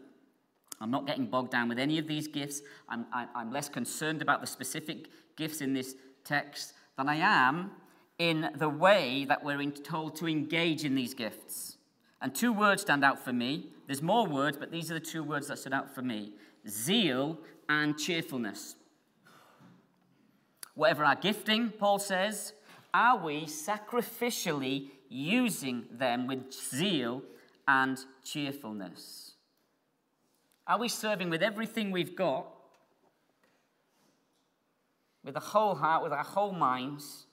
I'm 0.81 0.91
not 0.91 1.05
getting 1.05 1.27
bogged 1.27 1.51
down 1.51 1.69
with 1.69 1.77
any 1.77 1.99
of 1.99 2.07
these 2.07 2.27
gifts. 2.27 2.61
I'm, 2.89 3.05
I, 3.13 3.23
am 3.23 3.29
i 3.35 3.41
am 3.41 3.51
less 3.51 3.69
concerned 3.69 4.21
about 4.21 4.41
the 4.41 4.47
specific 4.47 5.09
gifts 5.37 5.61
in 5.61 5.73
this 5.73 5.95
text 6.23 6.73
than 6.97 7.07
I 7.07 7.15
am 7.15 7.71
in 8.17 8.49
the 8.55 8.69
way 8.69 9.25
that 9.25 9.43
we're 9.43 9.63
told 9.71 10.15
to 10.17 10.27
engage 10.27 10.83
in 10.83 10.95
these 10.95 11.13
gifts. 11.13 11.77
And 12.21 12.33
two 12.33 12.53
words 12.53 12.81
stand 12.81 13.03
out 13.03 13.23
for 13.23 13.33
me. 13.33 13.67
There's 13.87 14.01
more 14.01 14.25
words, 14.27 14.57
but 14.57 14.71
these 14.71 14.91
are 14.91 14.95
the 14.95 14.99
two 14.99 15.23
words 15.23 15.47
that 15.47 15.59
stood 15.59 15.73
out 15.73 15.93
for 15.93 16.01
me 16.01 16.33
zeal 16.67 17.39
and 17.67 17.97
cheerfulness. 17.97 18.75
Whatever 20.75 21.03
our 21.03 21.15
gifting, 21.15 21.69
Paul 21.69 21.99
says, 21.99 22.53
are 22.93 23.17
we 23.23 23.45
sacrificially 23.45 24.89
using 25.09 25.85
them 25.91 26.27
with 26.27 26.53
zeal 26.53 27.23
and 27.67 27.97
cheerfulness? 28.23 29.33
Are 30.67 30.79
we 30.79 30.87
serving 30.87 31.29
with 31.29 31.41
everything 31.41 31.91
we've 31.91 32.15
got, 32.15 32.47
with 35.23 35.33
the 35.33 35.39
whole 35.39 35.75
heart, 35.75 36.03
with 36.03 36.13
our 36.13 36.23
whole 36.23 36.51
minds, 36.51 37.25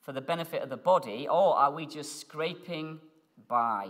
for 0.00 0.12
the 0.12 0.20
benefit 0.20 0.62
of 0.62 0.70
the 0.70 0.76
body, 0.76 1.28
or 1.28 1.56
are 1.56 1.70
we 1.70 1.86
just 1.86 2.20
scraping 2.20 3.00
by? 3.46 3.88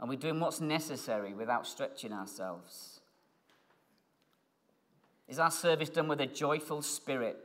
Are 0.00 0.06
we 0.06 0.16
doing 0.16 0.40
what's 0.40 0.60
necessary 0.60 1.34
without 1.34 1.66
stretching 1.66 2.12
ourselves? 2.12 3.00
Is 5.28 5.38
our 5.38 5.50
service 5.50 5.88
done 5.88 6.08
with 6.08 6.20
a 6.20 6.26
joyful 6.26 6.82
spirit 6.82 7.36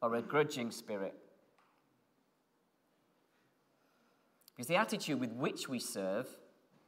or 0.00 0.14
a 0.14 0.22
grudging 0.22 0.70
spirit? 0.70 1.14
Because 4.54 4.68
the 4.68 4.76
attitude 4.76 5.20
with 5.20 5.32
which 5.32 5.68
we 5.68 5.78
serve 5.78 6.26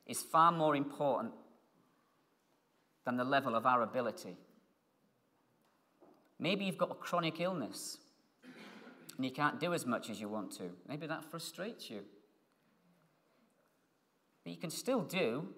is 0.06 0.22
far 0.22 0.50
more 0.50 0.74
important 0.74 1.32
than 3.08 3.16
the 3.16 3.24
level 3.24 3.56
of 3.56 3.64
our 3.64 3.80
ability. 3.80 4.36
Maybe 6.38 6.66
you've 6.66 6.76
got 6.76 6.90
a 6.90 6.94
chronic 6.94 7.40
illness 7.40 7.96
and 9.16 9.24
you 9.24 9.30
can't 9.30 9.58
do 9.58 9.72
as 9.72 9.86
much 9.86 10.10
as 10.10 10.20
you 10.20 10.28
want 10.28 10.52
to. 10.58 10.64
Maybe 10.86 11.06
that 11.06 11.24
frustrates 11.24 11.88
you. 11.88 12.02
But 14.44 14.52
you 14.52 14.58
can 14.58 14.68
still 14.68 15.00
do 15.00 15.48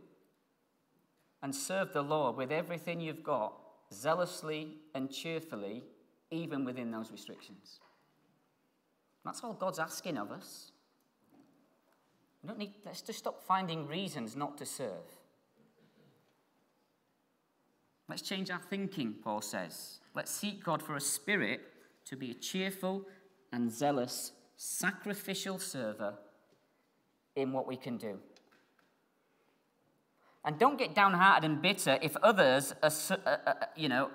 and 1.43 1.53
serve 1.53 1.93
the 1.93 2.03
Lord 2.03 2.37
with 2.37 2.53
everything 2.53 3.01
you've 3.01 3.25
got, 3.25 3.55
zealously 3.93 4.77
and 4.95 5.11
cheerfully, 5.11 5.83
even 6.31 6.65
within 6.65 6.93
those 6.93 7.11
restrictions. 7.11 7.81
That's 9.25 9.43
all 9.43 9.55
God's 9.55 9.81
asking 9.81 10.19
of 10.19 10.31
us. 10.31 10.71
We 12.45 12.47
don't 12.47 12.61
need, 12.61 12.75
let's 12.87 13.03
just 13.03 13.19
stop 13.19 13.43
finding 13.43 13.89
reasons 13.89 14.37
not 14.37 14.57
to 14.59 14.65
serve. 14.65 15.20
Let's 18.11 18.23
change 18.23 18.51
our 18.51 18.59
thinking, 18.59 19.15
Paul 19.23 19.41
says. 19.41 20.01
Let's 20.17 20.33
seek 20.33 20.65
God 20.65 20.83
for 20.83 20.97
a 20.97 21.01
spirit 21.01 21.61
to 22.07 22.17
be 22.17 22.33
a 22.33 22.35
cheerful 22.35 23.07
and 23.53 23.71
zealous, 23.71 24.33
sacrificial 24.57 25.61
server 25.61 26.15
in 27.37 27.53
what 27.53 27.69
we 27.69 27.77
can 27.77 27.97
do. 27.97 28.19
And 30.45 30.59
don't 30.59 30.77
get 30.77 30.95
downhearted 30.95 31.49
and 31.49 31.63
bitter 31.63 32.01
if 32.03 32.17
others 32.17 32.75
are, 32.83 32.91
uh, 33.11 33.15
uh, 33.27 33.37
uh, 33.47 33.55
you 33.77 33.89
know, 33.89 34.11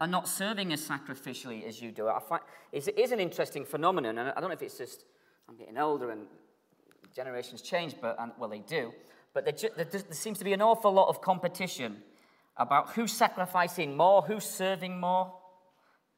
are, 0.00 0.06
not 0.06 0.26
serving 0.26 0.72
as 0.72 0.80
sacrificially 0.80 1.66
as 1.66 1.82
you 1.82 1.90
do. 1.90 2.08
I 2.08 2.20
find 2.20 2.42
it 2.72 2.96
is 2.96 3.12
an 3.12 3.20
interesting 3.20 3.66
phenomenon, 3.66 4.16
and 4.16 4.30
I 4.30 4.40
don't 4.40 4.48
know 4.48 4.54
if 4.54 4.62
it's 4.62 4.78
just 4.78 5.04
I'm 5.48 5.56
getting 5.56 5.76
older 5.76 6.12
and 6.12 6.22
generations 7.14 7.60
change, 7.60 7.96
but 8.00 8.16
well, 8.38 8.48
they 8.48 8.60
do. 8.60 8.92
But 9.34 9.44
there 9.44 10.02
seems 10.12 10.38
to 10.38 10.44
be 10.44 10.52
an 10.52 10.62
awful 10.62 10.92
lot 10.92 11.08
of 11.08 11.20
competition 11.20 12.02
about 12.56 12.90
who's 12.90 13.12
sacrificing 13.12 13.96
more, 13.96 14.22
who's 14.22 14.44
serving 14.44 14.98
more. 14.98 15.32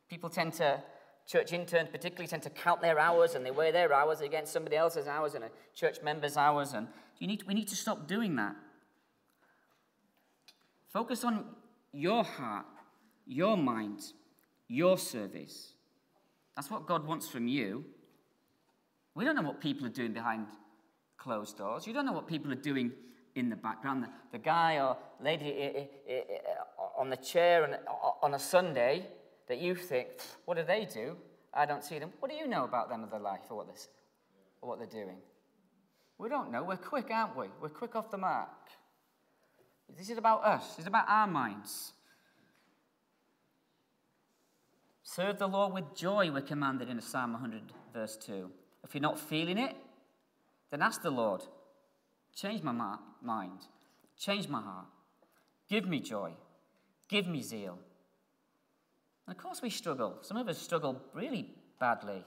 People 0.08 0.28
tend 0.30 0.52
to, 0.54 0.82
church 1.26 1.52
interns 1.52 1.88
particularly, 1.90 2.28
tend 2.28 2.42
to 2.42 2.50
count 2.50 2.80
their 2.80 2.98
hours 2.98 3.34
and 3.34 3.44
they 3.44 3.50
weigh 3.50 3.72
their 3.72 3.92
hours 3.92 4.20
against 4.20 4.52
somebody 4.52 4.76
else's 4.76 5.06
hours 5.06 5.34
and 5.34 5.44
a 5.44 5.50
church 5.74 5.98
member's 6.02 6.36
hours. 6.36 6.72
And 6.72 6.88
you 7.18 7.26
need, 7.26 7.42
we 7.44 7.54
need 7.54 7.68
to 7.68 7.76
stop 7.76 8.06
doing 8.06 8.36
that. 8.36 8.54
Focus 10.92 11.24
on 11.24 11.44
your 11.92 12.22
heart, 12.22 12.66
your 13.26 13.56
mind, 13.56 14.00
your 14.68 14.98
service. 14.98 15.72
That's 16.54 16.70
what 16.70 16.86
God 16.86 17.06
wants 17.06 17.28
from 17.28 17.48
you. 17.48 17.84
We 19.14 19.24
don't 19.24 19.34
know 19.34 19.42
what 19.42 19.60
people 19.60 19.86
are 19.86 19.90
doing 19.90 20.12
behind 20.12 20.46
closed 21.16 21.58
doors. 21.58 21.86
You 21.86 21.94
don't 21.94 22.06
know 22.06 22.12
what 22.12 22.28
people 22.28 22.52
are 22.52 22.56
doing 22.56 22.92
in 23.36 23.50
the 23.50 23.56
background. 23.56 24.02
The, 24.02 24.08
the 24.32 24.38
guy 24.38 24.78
or 24.80 24.96
lady 25.22 25.54
eh, 25.58 25.84
eh, 26.08 26.12
eh, 26.12 26.38
on 26.98 27.10
the 27.10 27.16
chair 27.16 27.64
and 27.64 27.76
on 28.22 28.34
a 28.34 28.38
Sunday 28.38 29.06
that 29.48 29.58
you 29.58 29.74
think, 29.74 30.08
what 30.44 30.56
do 30.56 30.64
they 30.64 30.88
do? 30.92 31.16
I 31.54 31.66
don't 31.66 31.84
see 31.84 31.98
them. 31.98 32.10
What 32.18 32.30
do 32.30 32.36
you 32.36 32.46
know 32.46 32.64
about 32.64 32.88
them 32.88 33.04
or 33.04 33.08
their 33.08 33.20
life 33.20 33.42
or 33.50 33.58
what, 33.58 33.68
this, 33.68 33.88
or 34.60 34.70
what 34.70 34.78
they're 34.78 35.04
doing? 35.04 35.18
We 36.18 36.28
don't 36.28 36.50
know. 36.50 36.64
We're 36.64 36.76
quick, 36.76 37.10
aren't 37.10 37.36
we? 37.36 37.46
We're 37.60 37.68
quick 37.68 37.94
off 37.94 38.10
the 38.10 38.18
mark. 38.18 38.48
This 39.96 40.10
is 40.10 40.18
about 40.18 40.44
us, 40.44 40.74
it's 40.78 40.86
about 40.86 41.04
our 41.08 41.26
minds. 41.26 41.92
Serve 45.02 45.38
the 45.38 45.46
Lord 45.46 45.72
with 45.72 45.94
joy, 45.94 46.30
we're 46.32 46.40
commanded 46.40 46.90
in 46.90 47.00
Psalm 47.00 47.32
100, 47.32 47.62
verse 47.94 48.16
2. 48.16 48.50
If 48.82 48.94
you're 48.94 49.00
not 49.00 49.20
feeling 49.20 49.56
it, 49.56 49.76
then 50.70 50.82
ask 50.82 51.02
the 51.02 51.10
Lord, 51.10 51.42
change 52.36 52.62
my 52.62 52.96
mind, 53.22 53.66
change 54.18 54.46
my 54.48 54.60
heart, 54.60 54.86
give 55.68 55.88
me 55.88 55.98
joy, 55.98 56.32
give 57.08 57.26
me 57.26 57.42
zeal. 57.42 57.78
And 59.26 59.34
of 59.34 59.42
course, 59.42 59.62
we 59.62 59.70
struggle. 59.70 60.18
Some 60.20 60.36
of 60.36 60.48
us 60.48 60.58
struggle 60.58 61.00
really 61.14 61.50
badly. 61.80 62.22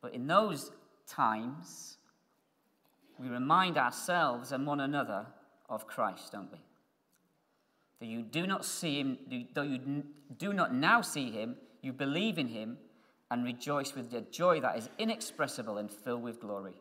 But 0.00 0.14
in 0.14 0.26
those 0.26 0.70
times, 1.06 1.98
we 3.18 3.28
remind 3.28 3.76
ourselves 3.76 4.52
and 4.52 4.66
one 4.66 4.80
another 4.80 5.26
of 5.68 5.86
Christ, 5.86 6.32
don't 6.32 6.50
we? 6.50 6.58
That 8.00 8.06
you 8.06 8.22
do 8.22 8.46
not 8.46 8.64
see 8.64 9.00
him, 9.00 9.18
though 9.54 9.62
you 9.62 10.04
do 10.38 10.52
not 10.52 10.74
now 10.74 11.02
see 11.02 11.30
him, 11.30 11.56
you 11.82 11.92
believe 11.92 12.38
in 12.38 12.48
him 12.48 12.78
and 13.30 13.44
rejoice 13.44 13.94
with 13.94 14.12
a 14.14 14.22
joy 14.22 14.60
that 14.60 14.76
is 14.76 14.88
inexpressible 14.98 15.78
and 15.78 15.90
filled 15.90 16.22
with 16.22 16.40
glory. 16.40 16.74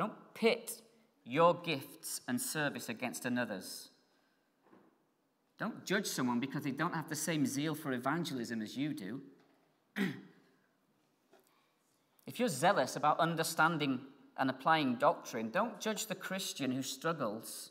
Don't 0.00 0.32
pit 0.32 0.80
your 1.26 1.52
gifts 1.52 2.22
and 2.26 2.40
service 2.40 2.88
against 2.88 3.26
another's. 3.26 3.90
Don't 5.58 5.84
judge 5.84 6.06
someone 6.06 6.40
because 6.40 6.62
they 6.64 6.70
don't 6.70 6.94
have 6.94 7.10
the 7.10 7.14
same 7.14 7.44
zeal 7.44 7.74
for 7.74 7.92
evangelism 7.92 8.62
as 8.62 8.78
you 8.78 8.94
do. 8.94 9.20
if 12.26 12.40
you're 12.40 12.48
zealous 12.48 12.96
about 12.96 13.20
understanding 13.20 14.00
and 14.38 14.48
applying 14.48 14.94
doctrine, 14.94 15.50
don't 15.50 15.78
judge 15.78 16.06
the 16.06 16.14
Christian 16.14 16.72
who 16.72 16.80
struggles 16.80 17.70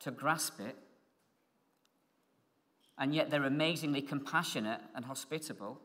to 0.00 0.10
grasp 0.10 0.58
it, 0.58 0.74
and 2.98 3.14
yet 3.14 3.30
they're 3.30 3.44
amazingly 3.44 4.02
compassionate 4.02 4.80
and 4.96 5.04
hospitable. 5.04 5.80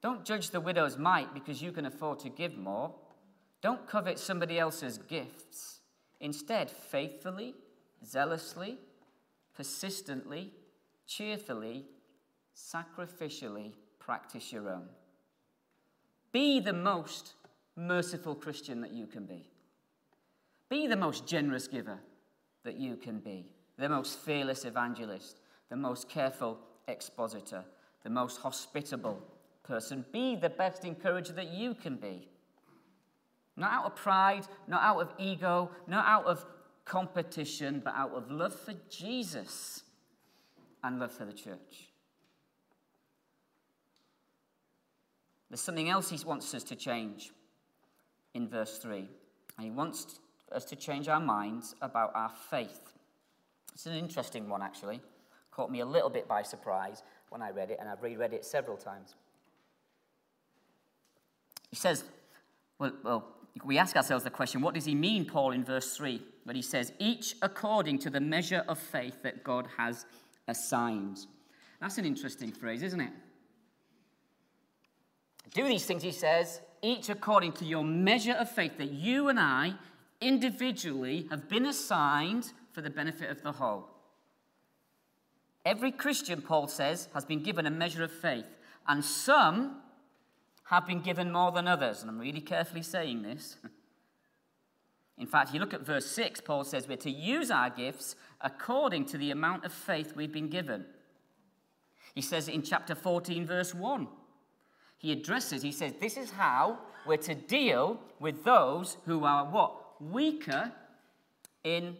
Don't 0.00 0.24
judge 0.24 0.50
the 0.50 0.60
widow's 0.60 0.96
mite 0.96 1.34
because 1.34 1.60
you 1.60 1.72
can 1.72 1.86
afford 1.86 2.20
to 2.20 2.28
give 2.28 2.56
more. 2.56 2.94
Don't 3.66 3.88
covet 3.88 4.20
somebody 4.20 4.60
else's 4.60 4.96
gifts. 4.96 5.80
Instead, 6.20 6.70
faithfully, 6.70 7.52
zealously, 8.04 8.78
persistently, 9.56 10.52
cheerfully, 11.04 11.84
sacrificially 12.56 13.72
practice 13.98 14.52
your 14.52 14.70
own. 14.70 14.86
Be 16.30 16.60
the 16.60 16.72
most 16.72 17.32
merciful 17.74 18.36
Christian 18.36 18.80
that 18.82 18.92
you 18.92 19.04
can 19.04 19.26
be. 19.26 19.50
Be 20.68 20.86
the 20.86 20.94
most 20.94 21.26
generous 21.26 21.66
giver 21.66 21.98
that 22.62 22.76
you 22.76 22.94
can 22.94 23.18
be, 23.18 23.46
the 23.78 23.88
most 23.88 24.20
fearless 24.20 24.64
evangelist, 24.64 25.40
the 25.70 25.76
most 25.76 26.08
careful 26.08 26.56
expositor, 26.86 27.64
the 28.04 28.10
most 28.10 28.38
hospitable 28.42 29.20
person. 29.64 30.04
Be 30.12 30.36
the 30.36 30.50
best 30.50 30.84
encourager 30.84 31.32
that 31.32 31.48
you 31.48 31.74
can 31.74 31.96
be. 31.96 32.28
Not 33.56 33.72
out 33.72 33.84
of 33.86 33.96
pride, 33.96 34.46
not 34.68 34.82
out 34.82 35.00
of 35.00 35.12
ego, 35.18 35.70
not 35.86 36.04
out 36.06 36.26
of 36.26 36.44
competition, 36.84 37.80
but 37.84 37.94
out 37.94 38.12
of 38.12 38.30
love 38.30 38.54
for 38.54 38.74
Jesus 38.90 39.82
and 40.84 40.98
love 40.98 41.12
for 41.12 41.24
the 41.24 41.32
church. 41.32 41.90
There's 45.48 45.60
something 45.60 45.88
else 45.88 46.10
he 46.10 46.18
wants 46.24 46.52
us 46.54 46.64
to 46.64 46.76
change 46.76 47.32
in 48.34 48.48
verse 48.48 48.78
3. 48.78 49.08
And 49.56 49.64
he 49.64 49.70
wants 49.70 50.20
us 50.52 50.64
to 50.66 50.76
change 50.76 51.08
our 51.08 51.20
minds 51.20 51.74
about 51.80 52.12
our 52.14 52.30
faith. 52.50 52.92
It's 53.72 53.86
an 53.86 53.94
interesting 53.94 54.48
one, 54.48 54.62
actually. 54.62 55.00
Caught 55.50 55.70
me 55.70 55.80
a 55.80 55.86
little 55.86 56.10
bit 56.10 56.28
by 56.28 56.42
surprise 56.42 57.02
when 57.30 57.42
I 57.42 57.50
read 57.50 57.70
it, 57.70 57.78
and 57.80 57.88
I've 57.88 58.02
reread 58.02 58.32
it 58.32 58.44
several 58.44 58.76
times. 58.76 59.14
He 61.70 61.76
says, 61.76 62.04
well, 62.78 62.92
well, 63.02 63.35
we 63.64 63.78
ask 63.78 63.96
ourselves 63.96 64.24
the 64.24 64.30
question 64.30 64.60
what 64.60 64.74
does 64.74 64.84
he 64.84 64.94
mean, 64.94 65.24
Paul, 65.24 65.52
in 65.52 65.64
verse 65.64 65.96
3, 65.96 66.22
when 66.44 66.56
he 66.56 66.62
says, 66.62 66.92
each 66.98 67.34
according 67.42 67.98
to 68.00 68.10
the 68.10 68.20
measure 68.20 68.64
of 68.68 68.78
faith 68.78 69.22
that 69.22 69.42
God 69.42 69.66
has 69.76 70.04
assigned? 70.48 71.18
That's 71.80 71.98
an 71.98 72.04
interesting 72.04 72.52
phrase, 72.52 72.82
isn't 72.82 73.00
it? 73.00 73.12
Do 75.54 75.66
these 75.66 75.84
things, 75.84 76.02
he 76.02 76.12
says, 76.12 76.60
each 76.82 77.08
according 77.08 77.52
to 77.52 77.64
your 77.64 77.84
measure 77.84 78.32
of 78.32 78.50
faith 78.50 78.78
that 78.78 78.92
you 78.92 79.28
and 79.28 79.40
I 79.40 79.74
individually 80.20 81.26
have 81.30 81.48
been 81.48 81.66
assigned 81.66 82.52
for 82.72 82.80
the 82.80 82.90
benefit 82.90 83.30
of 83.30 83.42
the 83.42 83.52
whole. 83.52 83.88
Every 85.64 85.90
Christian, 85.90 86.42
Paul 86.42 86.68
says, 86.68 87.08
has 87.14 87.24
been 87.24 87.42
given 87.42 87.66
a 87.66 87.70
measure 87.70 88.04
of 88.04 88.12
faith, 88.12 88.46
and 88.86 89.04
some 89.04 89.80
have 90.66 90.86
been 90.86 91.00
given 91.00 91.32
more 91.32 91.52
than 91.52 91.66
others. 91.66 92.02
And 92.02 92.10
I'm 92.10 92.18
really 92.18 92.40
carefully 92.40 92.82
saying 92.82 93.22
this. 93.22 93.56
In 95.18 95.26
fact, 95.26 95.54
you 95.54 95.60
look 95.60 95.72
at 95.72 95.80
verse 95.80 96.06
6, 96.06 96.42
Paul 96.42 96.64
says 96.64 96.86
we're 96.86 96.96
to 96.98 97.10
use 97.10 97.50
our 97.50 97.70
gifts 97.70 98.16
according 98.40 99.06
to 99.06 99.18
the 99.18 99.30
amount 99.30 99.64
of 99.64 99.72
faith 99.72 100.14
we've 100.14 100.32
been 100.32 100.50
given. 100.50 100.84
He 102.14 102.20
says 102.20 102.48
in 102.48 102.62
chapter 102.62 102.94
14, 102.94 103.46
verse 103.46 103.74
1 103.74 104.08
he 104.98 105.12
addresses, 105.12 105.62
he 105.62 105.72
says, 105.72 105.92
this 106.00 106.16
is 106.16 106.30
how 106.30 106.78
we're 107.06 107.16
to 107.18 107.34
deal 107.34 108.00
with 108.18 108.44
those 108.44 108.96
who 109.04 109.24
are 109.24 109.44
what? 109.44 110.02
Weaker 110.02 110.72
in 111.62 111.96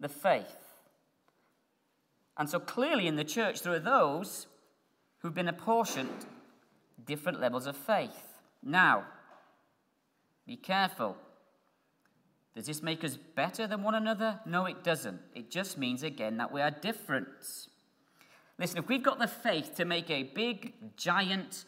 the 0.00 0.08
faith. 0.08 0.56
And 2.38 2.48
so 2.48 2.58
clearly 2.58 3.06
in 3.06 3.16
the 3.16 3.24
church, 3.24 3.62
there 3.62 3.74
are 3.74 3.78
those 3.78 4.46
who've 5.18 5.34
been 5.34 5.48
apportioned 5.48 6.26
different 7.06 7.40
levels 7.40 7.66
of 7.66 7.76
faith. 7.76 8.40
Now, 8.62 9.04
be 10.46 10.56
careful. 10.56 11.16
Does 12.54 12.66
this 12.66 12.82
make 12.82 13.02
us 13.02 13.16
better 13.16 13.66
than 13.66 13.82
one 13.82 13.94
another? 13.94 14.40
No, 14.44 14.66
it 14.66 14.84
doesn't. 14.84 15.20
It 15.34 15.50
just 15.50 15.78
means, 15.78 16.02
again, 16.02 16.36
that 16.36 16.52
we 16.52 16.60
are 16.60 16.70
different. 16.70 17.28
Listen, 18.58 18.78
if 18.78 18.88
we've 18.88 19.02
got 19.02 19.18
the 19.18 19.26
faith 19.26 19.74
to 19.76 19.84
make 19.84 20.10
a 20.10 20.24
big, 20.24 20.74
giant, 20.96 21.64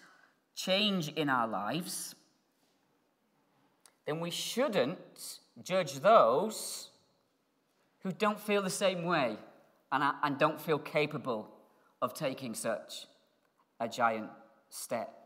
change 0.55 1.09
in 1.09 1.29
our 1.29 1.49
lives, 1.49 2.15
then 4.07 4.21
we 4.21 4.31
shouldn't 4.31 4.99
judge 5.63 6.01
those 6.01 6.91
who 8.03 8.13
don't 8.13 8.39
feel 8.39 8.63
the 8.63 8.71
same 8.71 9.05
way 9.05 9.39
and, 9.91 10.05
and 10.23 10.39
don't 10.39 10.61
feel 10.61 10.79
capable 10.79 11.49
of 12.03 12.13
taking 12.13 12.55
such 12.55 13.07
a 13.81 13.89
giant 13.89 14.29
step. 14.69 15.24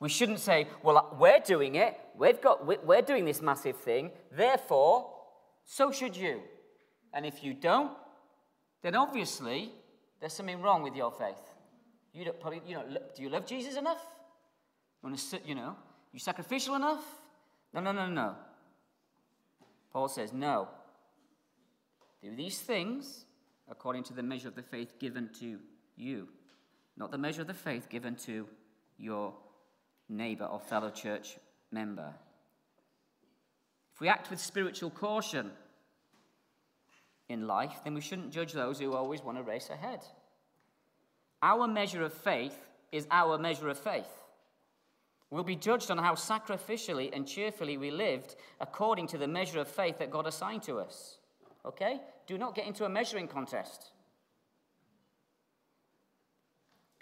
We 0.00 0.08
shouldn't 0.08 0.40
say, 0.40 0.66
well, 0.82 0.98
uh, 0.98 1.16
we're 1.18 1.40
doing 1.40 1.76
it, 1.76 1.98
we've 2.16 2.40
got, 2.40 2.66
we're 2.66 3.02
doing 3.02 3.24
this 3.24 3.40
massive 3.40 3.76
thing, 3.76 4.10
therefore, 4.32 5.10
so 5.64 5.90
should 5.92 6.16
you. 6.16 6.40
And 7.12 7.24
if 7.24 7.42
you 7.44 7.54
don't, 7.54 7.92
then 8.82 8.96
obviously 8.96 9.72
there's 10.20 10.32
something 10.32 10.60
wrong 10.60 10.82
with 10.82 10.94
your 10.94 11.10
faith. 11.10 11.36
You 12.12 12.24
don't 12.24 12.40
probably, 12.40 12.62
you 12.66 12.74
know, 12.74 12.84
do 13.14 13.22
you 13.22 13.28
love 13.28 13.46
Jesus 13.46 13.76
enough? 13.76 14.04
You 15.44 15.54
know, 15.54 15.76
you 16.12 16.18
sacrificial 16.18 16.74
enough? 16.74 17.04
No, 17.72 17.80
no, 17.80 17.92
no, 17.92 18.06
no. 18.08 18.34
Paul 19.92 20.08
says, 20.08 20.32
no. 20.32 20.68
Do 22.22 22.34
these 22.34 22.60
things 22.60 23.26
according 23.70 24.04
to 24.04 24.12
the 24.12 24.22
measure 24.22 24.48
of 24.48 24.54
the 24.54 24.62
faith 24.62 24.98
given 24.98 25.30
to 25.40 25.58
you, 25.96 26.28
not 26.96 27.10
the 27.10 27.18
measure 27.18 27.42
of 27.42 27.46
the 27.46 27.54
faith 27.54 27.88
given 27.88 28.14
to 28.16 28.46
your 28.98 29.34
neighbor 30.08 30.44
or 30.44 30.60
fellow 30.60 30.90
church 30.90 31.36
member. 31.70 32.14
If 33.94 34.00
we 34.00 34.08
act 34.08 34.30
with 34.30 34.40
spiritual 34.40 34.90
caution 34.90 35.50
in 37.28 37.46
life, 37.46 37.80
then 37.84 37.94
we 37.94 38.00
shouldn't 38.00 38.32
judge 38.32 38.52
those 38.52 38.78
who 38.78 38.94
always 38.94 39.22
want 39.22 39.38
to 39.38 39.42
race 39.42 39.70
ahead. 39.70 40.00
Our 41.42 41.66
measure 41.68 42.02
of 42.02 42.12
faith 42.12 42.56
is 42.90 43.06
our 43.10 43.38
measure 43.38 43.68
of 43.68 43.78
faith. 43.78 44.08
We'll 45.30 45.42
be 45.42 45.56
judged 45.56 45.90
on 45.90 45.98
how 45.98 46.14
sacrificially 46.14 47.10
and 47.12 47.26
cheerfully 47.26 47.76
we 47.76 47.90
lived 47.90 48.36
according 48.60 49.08
to 49.08 49.18
the 49.18 49.26
measure 49.26 49.60
of 49.60 49.68
faith 49.68 49.98
that 49.98 50.10
God 50.10 50.26
assigned 50.26 50.62
to 50.64 50.78
us. 50.78 51.18
Okay? 51.66 52.00
Do 52.26 52.38
not 52.38 52.54
get 52.54 52.66
into 52.66 52.84
a 52.84 52.88
measuring 52.88 53.26
contest. 53.26 53.90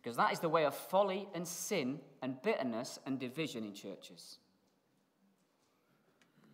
Because 0.03 0.17
that 0.17 0.33
is 0.33 0.41
the 0.41 0.49
way 0.49 0.65
of 0.65 0.75
folly 0.75 1.29
and 1.35 1.47
sin 1.47 2.01
and 2.23 2.41
bitterness 2.43 2.99
and 3.07 3.19
division 3.19 3.65
in 3.65 3.73
churches. 3.73 4.39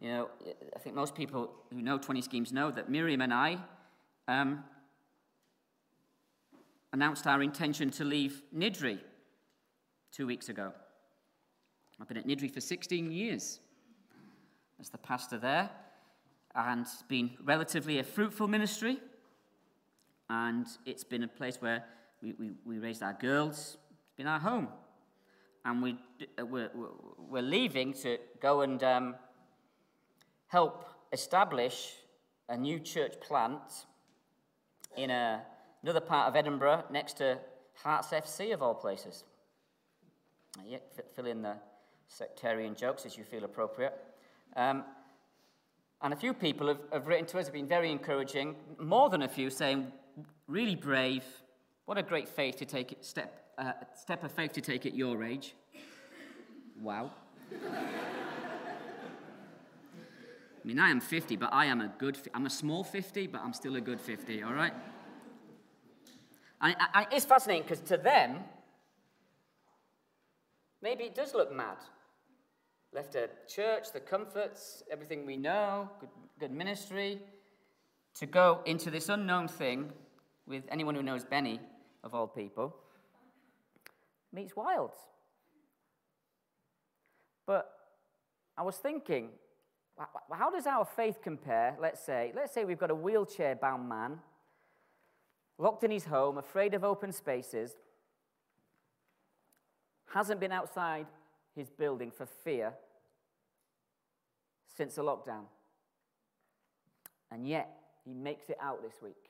You 0.01 0.09
know, 0.11 0.29
I 0.77 0.79
think 0.79 0.95
most 0.95 1.15
people 1.15 1.51
who 1.73 1.83
know 1.83 1.99
20schemes 1.99 2.53
know 2.53 2.71
that 2.71 2.89
Miriam 2.89 3.23
and 3.23 3.33
I 3.33 3.59
um, 4.29 4.63
announced 6.93 7.27
our 7.27 7.43
intention 7.43 7.91
to 7.93 8.05
leave 8.05 8.43
Niddrie 8.57 9.01
two 10.13 10.27
weeks 10.27 10.49
ago. 10.49 10.73
I've 12.01 12.07
been 12.07 12.19
at 12.19 12.27
Niddrie 12.27 12.53
for 12.53 12.61
16 12.61 13.11
years 13.11 13.61
as 14.79 14.89
the 14.91 14.99
pastor 14.99 15.39
there, 15.39 15.71
and 16.55 16.83
it's 16.83 17.03
been 17.03 17.31
relatively 17.43 17.99
a 17.99 18.05
fruitful 18.05 18.47
ministry. 18.47 18.99
And 20.31 20.67
it's 20.85 21.05
been 21.05 21.25
a 21.25 21.29
place 21.29 21.57
where 21.61 21.85
we, 22.23 22.33
we, 22.39 22.51
we 22.65 22.79
raised 22.79 23.03
our 23.03 23.13
girls, 23.13 23.77
it's 24.17 24.27
our 24.27 24.39
home. 24.39 24.69
And 25.65 25.83
we, 25.83 25.99
uh, 26.39 26.47
we're, 26.47 26.71
we're 27.19 27.43
leaving 27.43 27.93
to 27.95 28.19
go 28.41 28.63
and 28.63 28.83
um, 28.83 29.15
help 30.47 30.85
establish 31.13 31.95
a 32.49 32.57
new 32.57 32.81
church 32.81 33.21
plant 33.21 33.61
in 34.97 35.11
a, 35.11 35.43
another 35.83 36.01
part 36.01 36.29
of 36.29 36.37
Edinburgh 36.37 36.85
next 36.91 37.19
to 37.19 37.39
Hearts 37.83 38.09
FC, 38.09 38.53
of 38.53 38.63
all 38.63 38.75
places. 38.75 39.25
Yeah, 40.67 40.79
fill 41.15 41.27
in 41.27 41.43
the 41.43 41.55
sectarian 42.09 42.75
jokes 42.75 43.07
as 43.07 43.17
you 43.17 43.23
feel 43.23 43.45
appropriate. 43.45 43.95
Um, 44.57 44.85
and 46.03 46.13
a 46.13 46.17
few 46.17 46.33
people 46.33 46.69
have, 46.69 46.81
have 46.93 47.07
written 47.07 47.27
to 47.27 47.39
us, 47.39 47.47
have 47.47 47.53
been 47.53 47.69
very 47.69 47.93
encouraging, 47.93 48.57
more 48.79 49.11
than 49.11 49.23
a 49.23 49.29
few 49.29 49.51
saying, 49.51 49.93
really 50.47 50.75
brave, 50.75 51.25
what 51.89 51.97
a 51.97 52.03
great 52.03 52.29
faith 52.29 52.57
to 52.57 52.67
take 52.67 52.93
it, 52.93 53.03
step, 53.03 53.47
uh, 53.57 53.73
step 53.95 54.23
of 54.23 54.31
faith 54.31 54.53
to 54.53 54.61
take 54.61 54.85
at 54.85 54.95
your 54.95 55.25
age. 55.25 55.55
Wow. 56.83 57.11
I 57.51 57.67
mean, 60.65 60.79
I 60.79 60.91
am 60.91 61.01
50, 61.01 61.37
but 61.37 61.49
I 61.51 61.65
am 61.65 61.81
a 61.81 61.91
good, 61.97 62.19
I'm 62.35 62.45
a 62.45 62.51
small 62.51 62.85
50, 62.85 63.29
but 63.29 63.41
I'm 63.41 63.55
still 63.55 63.77
a 63.77 63.81
good 63.81 64.03
50, 64.03 64.43
all 64.43 64.53
right? 64.53 64.75
And, 66.61 66.77
and 66.93 67.07
it's 67.11 67.25
fascinating 67.25 67.63
because 67.63 67.81
to 67.89 67.97
them, 67.97 68.41
maybe 70.83 71.05
it 71.05 71.15
does 71.15 71.33
look 71.33 71.51
mad. 71.51 71.79
Left 72.93 73.15
a 73.15 73.31
church, 73.49 73.93
the 73.95 74.01
comforts, 74.01 74.83
everything 74.93 75.25
we 75.25 75.39
know, 75.39 75.89
good, 76.01 76.11
good 76.39 76.53
ministry, 76.53 77.19
to 78.17 78.27
go 78.27 78.61
into 78.67 78.91
this 78.91 79.09
unknown 79.09 79.49
thing 79.49 79.91
with 80.47 80.65
anyone 80.71 80.95
who 80.95 81.03
knows 81.03 81.25
Benny, 81.25 81.61
of 82.09 82.15
all 82.15 82.27
people, 82.27 82.75
meets 84.33 84.57
wild. 84.57 84.93
But 87.47 87.71
I 88.57 88.63
was 88.63 88.77
thinking, 88.77 89.29
how 90.33 90.51
does 90.51 90.67
our 90.67 90.87
faith 90.87 91.19
compare? 91.23 91.77
Let's 91.81 92.01
say, 92.01 92.33
let's 92.35 92.53
say 92.53 92.65
we've 92.65 92.79
got 92.79 92.91
a 92.91 92.95
wheelchair 92.95 93.57
bound 93.57 93.87
man, 93.89 94.19
locked 95.59 95.85
in 95.85 95.91
his 95.91 96.07
home, 96.07 96.39
afraid 96.39 96.73
of 96.73 96.83
open 96.83 97.13
spaces, 97.13 97.77
hasn't 100.07 100.41
been 100.41 100.53
outside 100.53 101.07
his 101.55 101.69
building 101.69 102.11
for 102.11 102.25
fear 102.25 102.73
since 104.75 104.95
the 104.95 105.03
lockdown. 105.03 105.45
And 107.31 107.47
yet, 107.47 107.69
he 108.07 108.15
makes 108.15 108.49
it 108.49 108.57
out 108.63 108.83
this 108.83 108.95
week. 109.03 109.29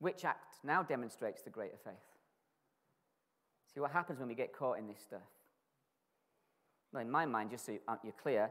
Which 0.00 0.24
act 0.24 0.56
now 0.62 0.82
demonstrates 0.82 1.42
the 1.42 1.50
greater 1.50 1.76
faith? 1.84 1.94
See 3.72 3.80
what 3.80 3.90
happens 3.90 4.18
when 4.18 4.28
we 4.28 4.34
get 4.34 4.52
caught 4.52 4.78
in 4.78 4.86
this 4.86 5.00
stuff. 5.00 5.20
Well, 6.92 7.02
in 7.02 7.10
my 7.10 7.26
mind, 7.26 7.50
just 7.50 7.66
so 7.66 7.76
uh, 7.86 7.96
you're 8.02 8.12
clear, 8.12 8.50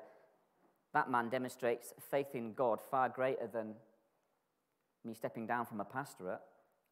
that 0.93 1.09
man 1.09 1.29
demonstrates 1.29 1.93
faith 2.11 2.33
in 2.33 2.53
God 2.53 2.79
far 2.91 3.09
greater 3.09 3.47
than 3.51 3.73
me 5.03 5.13
stepping 5.13 5.47
down 5.47 5.65
from 5.65 5.81
a 5.81 5.85
pastorate. 5.85 6.41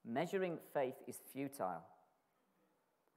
Measuring 0.05 0.57
faith 0.73 0.95
is 1.07 1.17
futile. 1.33 1.83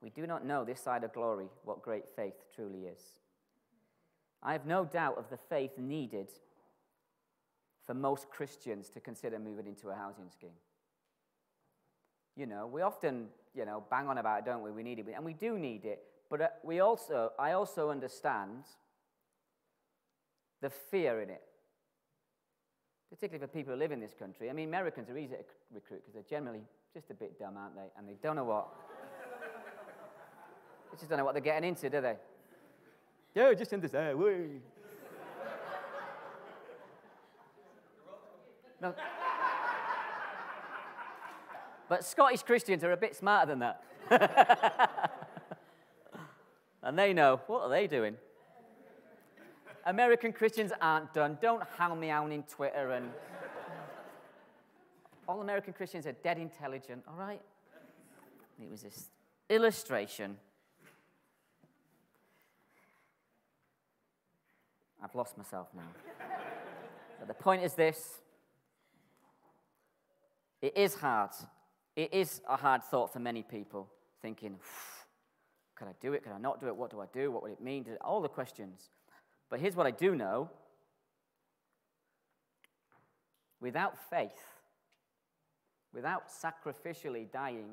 We 0.00 0.10
do 0.10 0.26
not 0.26 0.44
know 0.44 0.64
this 0.64 0.80
side 0.80 1.04
of 1.04 1.12
glory 1.12 1.48
what 1.64 1.82
great 1.82 2.08
faith 2.14 2.34
truly 2.54 2.86
is. 2.86 3.00
I 4.42 4.52
have 4.52 4.66
no 4.66 4.84
doubt 4.84 5.18
of 5.18 5.28
the 5.30 5.36
faith 5.36 5.78
needed 5.78 6.28
for 7.84 7.94
most 7.94 8.30
Christians 8.30 8.88
to 8.90 9.00
consider 9.00 9.38
moving 9.38 9.66
into 9.66 9.88
a 9.88 9.94
housing 9.94 10.30
scheme. 10.30 10.50
You 12.38 12.46
know, 12.46 12.68
we 12.68 12.82
often, 12.82 13.26
you 13.52 13.64
know, 13.64 13.82
bang 13.90 14.06
on 14.06 14.18
about 14.18 14.38
it, 14.38 14.44
don't 14.44 14.62
we? 14.62 14.70
We 14.70 14.84
need 14.84 15.00
it, 15.00 15.06
and 15.12 15.24
we 15.24 15.32
do 15.32 15.58
need 15.58 15.84
it. 15.84 16.04
But 16.30 16.40
uh, 16.40 16.48
we 16.62 16.78
also, 16.78 17.32
I 17.36 17.52
also 17.52 17.90
understand 17.90 18.62
the 20.60 20.70
fear 20.70 21.20
in 21.20 21.30
it, 21.30 21.42
particularly 23.10 23.44
for 23.44 23.52
people 23.52 23.74
who 23.74 23.78
live 23.78 23.90
in 23.90 23.98
this 23.98 24.14
country. 24.16 24.48
I 24.50 24.52
mean, 24.52 24.68
Americans 24.68 25.10
are 25.10 25.18
easy 25.18 25.34
to 25.34 25.42
recruit 25.74 26.02
because 26.06 26.14
they're 26.14 26.38
generally 26.38 26.60
just 26.94 27.10
a 27.10 27.14
bit 27.14 27.40
dumb, 27.40 27.56
aren't 27.56 27.74
they? 27.74 27.90
And 27.98 28.08
they 28.08 28.16
don't 28.22 28.36
know 28.36 28.44
what. 28.44 28.68
they 30.92 30.96
just 30.96 31.08
don't 31.08 31.18
know 31.18 31.24
what 31.24 31.34
they're 31.34 31.42
getting 31.42 31.68
into, 31.68 31.90
do 31.90 32.00
they? 32.00 32.16
Yeah, 33.34 33.52
just 33.54 33.72
in 33.72 33.80
this 33.80 33.94
air. 33.94 34.14
no. 38.80 38.94
But 41.88 42.04
Scottish 42.04 42.42
Christians 42.42 42.84
are 42.84 42.92
a 42.92 42.96
bit 42.96 43.16
smarter 43.16 43.54
than 43.54 43.58
that. 43.60 43.82
and 46.82 46.98
they 46.98 47.12
know 47.12 47.40
what 47.46 47.62
are 47.62 47.68
they 47.68 47.86
doing? 47.86 48.16
American 49.86 50.32
Christians 50.32 50.72
aren't 50.80 51.14
done. 51.14 51.38
Don't 51.40 51.62
hound 51.76 52.00
me 52.00 52.10
out 52.10 52.30
in 52.30 52.42
Twitter 52.42 52.92
and. 52.92 53.10
All 55.28 55.42
American 55.42 55.74
Christians 55.74 56.06
are 56.06 56.12
dead 56.12 56.38
intelligent, 56.38 57.04
all 57.06 57.16
right? 57.16 57.42
It 58.62 58.70
was 58.70 58.82
this 58.82 59.10
illustration. 59.50 60.38
I've 65.02 65.14
lost 65.14 65.36
myself 65.36 65.68
now. 65.74 65.82
but 67.18 67.28
the 67.28 67.34
point 67.34 67.62
is 67.62 67.74
this 67.74 68.20
it 70.60 70.76
is 70.76 70.94
hard 70.94 71.30
it 71.98 72.14
is 72.14 72.40
a 72.48 72.56
hard 72.56 72.84
thought 72.84 73.12
for 73.12 73.18
many 73.18 73.42
people, 73.42 73.90
thinking, 74.22 74.60
could 75.74 75.88
I 75.88 75.94
do 76.00 76.12
it? 76.12 76.22
Could 76.22 76.30
I 76.30 76.38
not 76.38 76.60
do 76.60 76.68
it? 76.68 76.76
What 76.76 76.92
do 76.92 77.00
I 77.00 77.06
do? 77.12 77.32
What 77.32 77.42
would 77.42 77.50
it 77.50 77.60
mean? 77.60 77.86
All 78.00 78.20
the 78.20 78.28
questions. 78.28 78.90
But 79.50 79.58
here's 79.58 79.74
what 79.74 79.84
I 79.84 79.90
do 79.90 80.14
know 80.14 80.48
without 83.60 83.98
faith, 84.08 84.30
without 85.92 86.28
sacrificially 86.28 87.28
dying, 87.32 87.70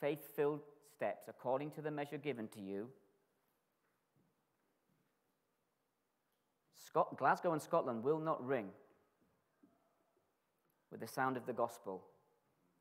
faith 0.00 0.20
filled 0.36 0.60
steps 0.94 1.26
according 1.26 1.72
to 1.72 1.82
the 1.82 1.90
measure 1.90 2.18
given 2.18 2.46
to 2.46 2.60
you, 2.60 2.90
Scot- 6.86 7.18
Glasgow 7.18 7.52
and 7.52 7.60
Scotland 7.60 8.04
will 8.04 8.20
not 8.20 8.46
ring 8.46 8.68
with 10.92 11.00
the 11.00 11.08
sound 11.08 11.36
of 11.36 11.44
the 11.44 11.52
gospel 11.52 12.04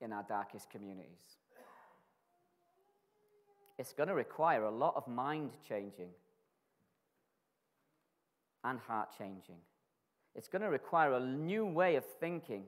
in 0.02 0.12
our 0.12 0.24
darkest 0.24 0.70
communities. 0.70 1.38
It's 3.78 3.94
going 3.94 4.10
to 4.10 4.16
require 4.16 4.64
a 4.64 4.72
lot 4.72 4.94
of 4.96 5.08
mind 5.08 5.52
changing 5.68 6.10
and 8.64 8.80
heart 8.80 9.10
changing. 9.18 9.58
It's 10.36 10.48
going 10.48 10.62
to 10.62 10.70
require 10.70 11.14
a 11.14 11.20
new 11.20 11.66
way 11.66 11.96
of 11.96 12.06
thinking 12.20 12.64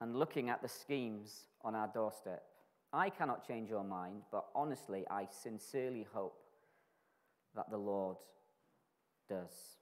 and 0.00 0.16
looking 0.16 0.50
at 0.50 0.62
the 0.62 0.68
schemes 0.68 1.46
on 1.62 1.74
our 1.74 1.88
doorstep. 1.88 2.42
I 2.92 3.10
cannot 3.10 3.46
change 3.46 3.68
your 3.68 3.84
mind, 3.84 4.22
but 4.30 4.46
honestly, 4.54 5.04
I 5.10 5.26
sincerely 5.30 6.06
hope 6.12 6.38
that 7.54 7.70
the 7.70 7.78
Lord 7.78 8.16
does. 9.28 9.78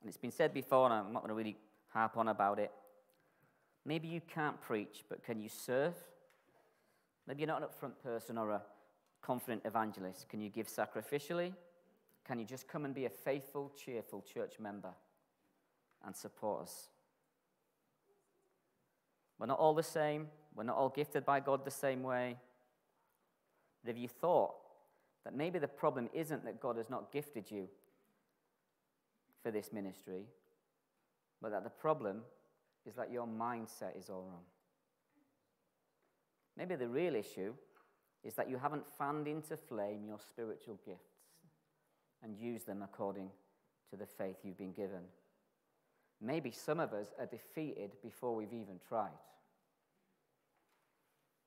And 0.00 0.08
it's 0.08 0.18
been 0.18 0.32
said 0.32 0.52
before, 0.52 0.84
and 0.86 0.94
I'm 0.94 1.12
not 1.12 1.22
going 1.22 1.30
to 1.30 1.34
really 1.34 1.56
harp 1.88 2.16
on 2.16 2.28
about 2.28 2.58
it. 2.58 2.70
Maybe 3.86 4.08
you 4.08 4.20
can't 4.20 4.60
preach, 4.60 5.04
but 5.08 5.22
can 5.22 5.40
you 5.40 5.48
serve? 5.48 5.94
Maybe 7.26 7.42
you're 7.42 7.48
not 7.48 7.62
an 7.62 7.68
upfront 7.68 8.02
person 8.02 8.38
or 8.38 8.50
a 8.50 8.62
confident 9.22 9.62
evangelist. 9.64 10.28
Can 10.28 10.40
you 10.40 10.48
give 10.48 10.68
sacrificially? 10.68 11.52
Can 12.26 12.38
you 12.38 12.44
just 12.44 12.66
come 12.66 12.84
and 12.84 12.94
be 12.94 13.04
a 13.04 13.10
faithful, 13.10 13.72
cheerful 13.76 14.22
church 14.22 14.54
member 14.58 14.90
and 16.04 16.16
support 16.16 16.62
us? 16.62 16.88
We're 19.38 19.46
not 19.46 19.58
all 19.58 19.74
the 19.74 19.82
same. 19.82 20.28
We're 20.54 20.64
not 20.64 20.76
all 20.76 20.88
gifted 20.88 21.24
by 21.24 21.40
God 21.40 21.64
the 21.64 21.70
same 21.70 22.02
way. 22.02 22.36
But 23.82 23.90
have 23.90 23.98
you 23.98 24.08
thought 24.08 24.54
that 25.24 25.34
maybe 25.34 25.58
the 25.58 25.68
problem 25.68 26.08
isn't 26.12 26.44
that 26.44 26.60
God 26.60 26.76
has 26.76 26.88
not 26.88 27.12
gifted 27.12 27.50
you 27.50 27.68
for 29.42 29.50
this 29.50 29.72
ministry, 29.72 30.26
but 31.42 31.50
that 31.50 31.64
the 31.64 31.70
problem 31.70 32.22
is 32.86 32.94
that 32.96 33.10
your 33.10 33.26
mindset 33.26 33.98
is 33.98 34.08
all 34.10 34.22
wrong? 34.22 34.44
Maybe 36.56 36.76
the 36.76 36.88
real 36.88 37.14
issue 37.14 37.54
is 38.22 38.34
that 38.34 38.48
you 38.48 38.56
haven't 38.56 38.84
fanned 38.98 39.26
into 39.26 39.56
flame 39.56 40.04
your 40.06 40.18
spiritual 40.18 40.78
gifts 40.84 41.12
and 42.22 42.38
used 42.38 42.66
them 42.66 42.82
according 42.82 43.30
to 43.90 43.96
the 43.96 44.06
faith 44.06 44.36
you've 44.42 44.58
been 44.58 44.72
given. 44.72 45.02
Maybe 46.20 46.50
some 46.50 46.80
of 46.80 46.92
us 46.92 47.08
are 47.18 47.26
defeated 47.26 47.92
before 48.02 48.34
we've 48.34 48.52
even 48.52 48.80
tried. 48.88 49.10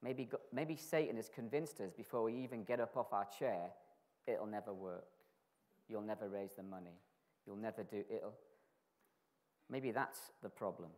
Maybe, 0.03 0.29
maybe 0.53 0.75
Satan 0.75 1.15
has 1.15 1.29
convinced 1.29 1.79
us 1.81 1.91
before 1.91 2.23
we 2.23 2.35
even 2.35 2.63
get 2.63 2.79
up 2.79 2.95
off 2.95 3.11
our 3.11 3.25
chair, 3.39 3.71
it'll 4.27 4.45
never 4.45 4.73
work. 4.73 5.07
You'll 5.89 6.01
never 6.01 6.29
raise 6.29 6.53
the 6.55 6.63
money. 6.63 6.99
You'll 7.45 7.55
never 7.55 7.83
do 7.83 8.03
it'll. 8.09 8.35
Maybe 9.69 9.91
that's 9.91 10.19
the 10.43 10.49
problem. 10.49 10.89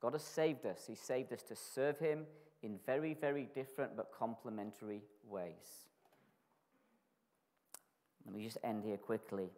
God 0.00 0.14
has 0.14 0.22
saved 0.22 0.66
us. 0.66 0.84
He 0.86 0.94
saved 0.94 1.32
us 1.32 1.42
to 1.44 1.56
serve 1.56 1.98
Him 1.98 2.26
in 2.62 2.78
very, 2.86 3.14
very 3.14 3.48
different 3.54 3.96
but 3.96 4.12
complementary 4.16 5.02
ways. 5.28 5.88
Let 8.26 8.34
me 8.34 8.44
just 8.44 8.58
end 8.62 8.84
here 8.84 8.96
quickly. 8.96 9.50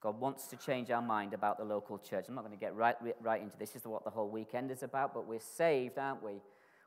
God 0.00 0.18
wants 0.18 0.46
to 0.48 0.56
change 0.56 0.90
our 0.90 1.02
mind 1.02 1.34
about 1.34 1.58
the 1.58 1.64
local 1.64 1.98
church. 1.98 2.26
I'm 2.28 2.34
not 2.34 2.44
going 2.44 2.56
to 2.56 2.60
get 2.60 2.74
right, 2.74 2.96
right 3.20 3.42
into 3.42 3.56
this. 3.58 3.70
This 3.70 3.82
is 3.82 3.86
what 3.86 4.04
the 4.04 4.10
whole 4.10 4.30
weekend 4.30 4.70
is 4.70 4.82
about, 4.82 5.12
but 5.12 5.26
we're 5.26 5.40
saved, 5.40 5.98
aren't 5.98 6.22
we? 6.22 6.40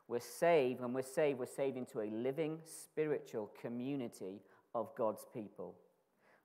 We're 0.08 0.20
saved. 0.20 0.80
When 0.80 0.92
we're 0.92 1.02
saved, 1.02 1.38
we're 1.38 1.46
saved 1.46 1.76
into 1.76 2.00
a 2.00 2.10
living 2.10 2.58
spiritual 2.64 3.50
community 3.60 4.40
of 4.74 4.94
God's 4.96 5.24
people. 5.32 5.74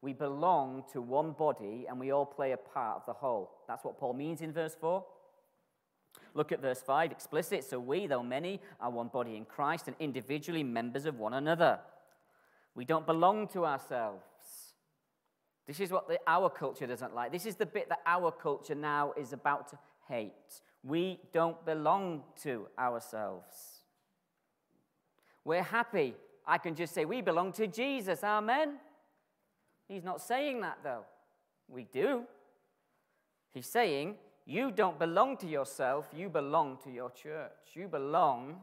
We 0.02 0.14
belong 0.14 0.84
to 0.94 1.02
one 1.02 1.32
body 1.32 1.86
and 1.90 2.00
we 2.00 2.12
all 2.12 2.26
play 2.26 2.52
a 2.54 2.58
part 2.58 2.98
of 2.98 3.06
the 3.06 3.14
whole. 3.14 3.52
That's 3.68 3.84
what 3.84 4.00
Paul 4.00 4.14
means 4.14 4.42
in 4.42 4.54
verse 4.54 4.76
4. 4.80 5.04
Look 6.34 6.52
at 6.52 6.62
verse 6.62 6.82
5, 6.82 7.12
explicit. 7.12 7.64
So 7.64 7.80
we, 7.80 8.08
though 8.08 8.24
many, 8.24 8.62
are 8.80 8.92
one 8.92 9.08
body 9.08 9.36
in 9.36 9.46
Christ 9.46 9.88
and 9.88 9.96
individually 10.00 10.64
members 10.64 11.06
of 11.06 11.18
one 11.18 11.34
another. 11.34 11.80
We 12.76 12.86
don't 12.86 13.06
belong 13.06 13.48
to 13.50 13.66
ourselves. 13.66 14.24
This 15.68 15.80
is 15.80 15.92
what 15.92 16.08
the, 16.08 16.20
our 16.26 16.50
culture 16.50 16.88
doesn't 16.88 17.14
like. 17.14 17.32
This 17.32 17.46
is 17.46 17.56
the 17.56 17.66
bit 17.66 17.90
that 17.90 18.00
our 18.06 18.32
culture 18.32 18.76
now 18.76 19.14
is 19.18 19.34
about 19.34 19.70
to 19.70 19.78
hate. 20.08 20.62
We 20.84 21.20
don't 21.32 21.64
belong 21.66 22.24
to 22.44 22.68
ourselves. 22.78 23.56
We're 25.46 25.64
happy. 25.64 26.16
I 26.46 26.58
can 26.58 26.74
just 26.76 26.94
say, 26.94 27.06
We 27.06 27.22
belong 27.22 27.52
to 27.54 27.68
Jesus. 27.68 28.24
Amen. 28.24 28.78
He's 29.88 30.04
not 30.04 30.22
saying 30.22 30.62
that, 30.62 30.80
though. 30.84 31.06
We 31.68 31.84
do. 31.84 32.24
He's 33.52 33.68
saying, 33.68 34.16
You 34.50 34.72
don't 34.72 34.98
belong 34.98 35.38
to 35.38 35.48
yourself, 35.48 36.08
you 36.12 36.28
belong 36.28 36.80
to 36.84 36.90
your 36.90 37.12
church. 37.12 37.76
You 37.76 37.88
belong 37.88 38.56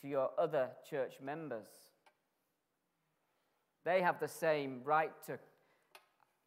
to 0.00 0.08
your 0.08 0.30
other 0.36 0.70
church 0.90 1.18
members. 1.22 1.68
They 3.84 4.02
have 4.02 4.18
the 4.18 4.26
same 4.26 4.80
right 4.82 5.12
to 5.26 5.38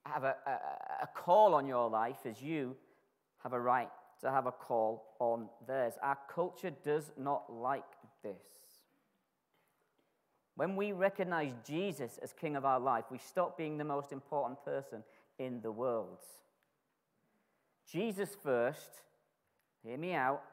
have 0.06 0.26
a, 0.26 0.36
a, 0.46 1.04
a 1.04 1.08
call 1.16 1.54
on 1.54 1.68
your 1.68 1.90
life 1.90 2.26
as 2.26 2.42
you 2.42 2.76
have 3.44 3.54
a 3.54 3.60
right 3.62 3.88
to 4.20 4.30
have 4.30 4.46
a 4.46 4.52
call 4.52 5.16
on 5.20 5.48
theirs. 5.66 5.94
Our 6.04 6.18
culture 6.30 6.74
does 6.84 7.14
not 7.18 7.50
like 7.50 7.86
this. 8.24 8.36
When 10.58 10.76
we 10.76 10.92
recognize 10.92 11.54
Jesus 11.66 12.20
as 12.22 12.34
King 12.34 12.58
of 12.58 12.66
our 12.66 12.82
life, 12.82 13.06
we 13.10 13.20
stop 13.20 13.58
being 13.58 13.78
the 13.78 13.86
most 13.86 14.12
important 14.12 14.66
person 14.66 15.06
in 15.38 15.62
the 15.62 15.72
world. 15.72 16.26
Jesus 17.92 18.38
first, 18.44 19.02
hear 19.84 19.98
me 19.98 20.14
out, 20.14 20.44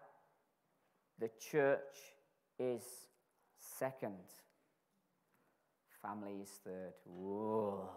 the 1.19 1.29
church 1.51 1.81
is 2.59 2.83
second, 3.79 4.15
family 6.01 6.37
is 6.43 6.49
third. 6.65 6.95
Whoa. 7.05 7.91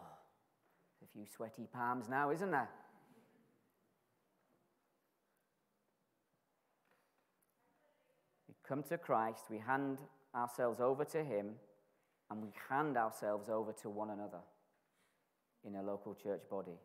A 1.02 1.08
few 1.14 1.26
sweaty 1.26 1.68
palms 1.72 2.10
now, 2.10 2.32
isn't 2.32 2.52
there? 2.52 2.70
We 8.50 8.56
come 8.68 8.84
to 8.84 8.98
Christ, 8.98 9.44
we 9.50 9.60
hand 9.60 10.00
ourselves 10.36 10.82
over 10.82 11.06
to 11.06 11.24
Him, 11.24 11.52
and 12.30 12.42
we 12.42 12.50
hand 12.70 12.98
ourselves 12.98 13.48
over 13.48 13.72
to 13.82 13.90
one 13.90 14.10
another 14.10 14.42
in 15.66 15.76
a 15.76 15.82
local 15.82 16.14
church 16.14 16.42
body. 16.50 16.78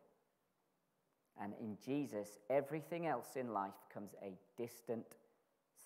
And 1.41 1.53
in 1.59 1.77
Jesus, 1.83 2.37
everything 2.49 3.07
else 3.07 3.35
in 3.35 3.51
life 3.53 3.73
becomes 3.89 4.11
a 4.21 4.33
distant 4.57 5.05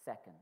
second. 0.03 0.33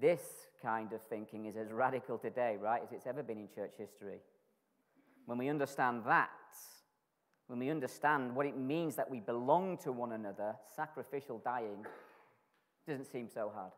This 0.00 0.22
kind 0.62 0.92
of 0.92 1.02
thinking 1.02 1.46
is 1.46 1.56
as 1.56 1.70
radical 1.70 2.18
today, 2.18 2.56
right, 2.60 2.82
as 2.82 2.92
it's 2.92 3.06
ever 3.06 3.22
been 3.22 3.38
in 3.38 3.48
church 3.54 3.74
history. 3.78 4.18
When 5.26 5.38
we 5.38 5.48
understand 5.48 6.02
that, 6.06 6.30
when 7.46 7.58
we 7.58 7.70
understand 7.70 8.34
what 8.34 8.46
it 8.46 8.56
means 8.56 8.96
that 8.96 9.10
we 9.10 9.20
belong 9.20 9.76
to 9.78 9.92
one 9.92 10.12
another, 10.12 10.56
sacrificial 10.74 11.40
dying 11.44 11.84
doesn't 12.86 13.10
seem 13.10 13.28
so 13.28 13.52
hard. 13.54 13.72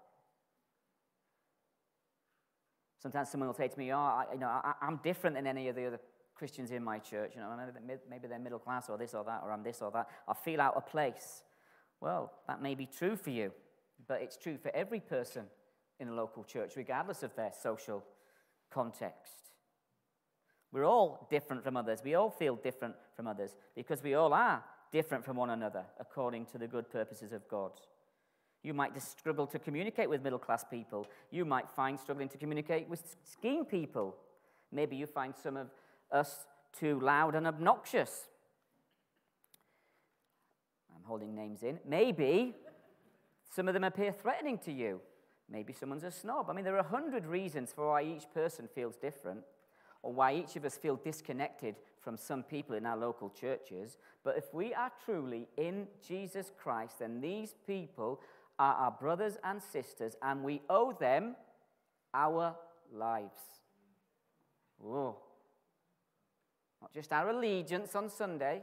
Sometimes 2.99 3.31
someone 3.31 3.49
will 3.49 3.55
say 3.55 3.69
to 3.69 3.79
me, 3.79 3.93
"Oh, 3.93 3.99
I, 3.99 4.27
you 4.33 4.39
know, 4.39 4.49
I, 4.49 4.75
am 4.83 5.01
different 5.03 5.37
than 5.37 5.47
any 5.47 5.69
of 5.69 5.77
the 5.77 5.87
other 5.87 6.01
Christians 6.37 6.71
in 6.71 6.85
my 6.85 6.99
church. 6.99 7.33
You 7.35 7.41
know, 7.41 7.57
maybe 8.09 8.29
they're 8.29 8.39
middle 8.39 8.59
class 8.59 8.89
or 8.89 8.99
this 8.99 9.15
or 9.15 9.25
that, 9.25 9.43
or 9.43 9.51
I'm 9.51 9.63
this 9.63 9.83
or 9.83 9.91
that. 9.93 10.09
I 10.29 10.35
feel 10.35 10.61
out 10.61 10.77
of 10.77 10.87
place." 10.87 11.43
Well, 12.01 12.33
that 12.47 12.61
may 12.61 12.75
be 12.75 12.87
true 12.87 13.17
for 13.17 13.31
you, 13.31 13.53
but 14.07 14.21
it's 14.21 14.37
true 14.37 14.59
for 14.59 14.71
every 14.75 15.01
person 15.01 15.47
in 15.99 16.09
a 16.09 16.15
local 16.15 16.45
church, 16.45 16.77
regardless 16.77 17.23
of 17.23 17.35
their 17.35 17.53
social 17.53 18.05
context. 18.71 19.51
We're 20.73 20.85
all 20.85 21.27
different 21.31 21.65
from 21.65 21.77
others. 21.77 22.03
We 22.05 22.15
all 22.15 22.31
feel 22.31 22.57
different 22.57 22.97
from 23.15 23.27
others 23.27 23.57
because 23.75 24.03
we 24.03 24.15
all 24.15 24.35
are 24.35 24.63
different 24.91 25.25
from 25.25 25.37
one 25.37 25.51
another 25.51 25.87
according 25.99 26.47
to 26.47 26.59
the 26.59 26.69
good 26.69 26.91
purposes 26.91 27.33
of 27.33 27.49
God. 27.49 27.73
You 28.63 28.75
might 28.75 28.93
just 28.93 29.17
struggle 29.19 29.47
to 29.47 29.59
communicate 29.59 30.11
with 30.11 30.23
middle 30.23 30.39
class 30.39 30.65
people. 30.65 31.07
You 31.31 31.45
might 31.45 31.71
find 31.71 31.99
struggling 31.99 32.29
to 32.31 32.39
communicate 32.39 32.89
with 32.89 33.17
scheme 33.23 33.65
people. 33.65 34.17
Maybe 34.73 34.97
you 34.97 35.07
find 35.07 35.35
some 35.35 35.57
of 35.57 35.71
us 36.11 36.47
too 36.79 37.01
loud 37.01 37.35
and 37.35 37.47
obnoxious. 37.47 38.29
I'm 40.95 41.05
holding 41.05 41.35
names 41.35 41.63
in. 41.63 41.79
Maybe 41.87 42.55
some 43.55 43.69
of 43.69 43.75
them 43.75 43.85
appear 43.85 44.13
threatening 44.13 44.59
to 44.59 44.73
you. 44.73 45.01
Maybe 45.49 45.73
someone's 45.73 46.05
a 46.05 46.11
snob. 46.11 46.51
I 46.51 46.53
mean, 46.53 46.65
there 46.65 46.75
are 46.75 46.81
a 46.81 46.89
hundred 46.89 47.27
reasons 47.27 47.73
for 47.73 47.89
why 47.89 48.03
each 48.03 48.25
person 48.35 48.69
feels 48.75 48.97
different 48.97 49.41
or 50.03 50.13
why 50.13 50.35
each 50.35 50.57
of 50.57 50.65
us 50.65 50.77
feel 50.77 50.97
disconnected 50.97 51.77
from 52.01 52.17
some 52.17 52.43
people 52.43 52.77
in 52.77 52.87
our 52.87 52.97
local 52.97 53.31
churches. 53.31 53.97
But 54.25 54.37
if 54.37 54.53
we 54.53 54.75
are 54.75 54.93
truly 55.05 55.49
in 55.57 55.87
Jesus 56.07 56.51
Christ, 56.57 57.01
then 57.01 57.21
these 57.21 57.55
people 57.67 58.21
are 58.59 58.75
our 58.75 58.91
brothers 58.91 59.37
and 59.45 59.63
sisters, 59.63 60.17
and 60.23 60.43
we 60.43 60.63
owe 60.71 60.93
them 60.93 61.37
our 62.15 62.55
lives. 62.93 63.39
Whoa. 64.79 65.17
Not 66.87 66.95
just 66.95 67.13
our 67.13 67.31
allegiance 67.31 67.97
on 67.97 68.09
Sunday, 68.09 68.63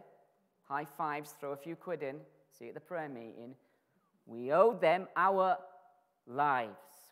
high 0.70 0.86
fives, 0.86 1.32
throw 1.38 1.52
a 1.52 1.58
few 1.58 1.76
quid 1.76 2.04
in, 2.04 2.22
see 2.58 2.64
you 2.64 2.70
at 2.70 2.74
the 2.74 2.80
prayer 2.80 3.10
meeting. 3.10 3.54
We 4.26 4.54
owe 4.54 4.74
them 4.80 5.10
our 5.18 5.58
lives. 6.26 6.72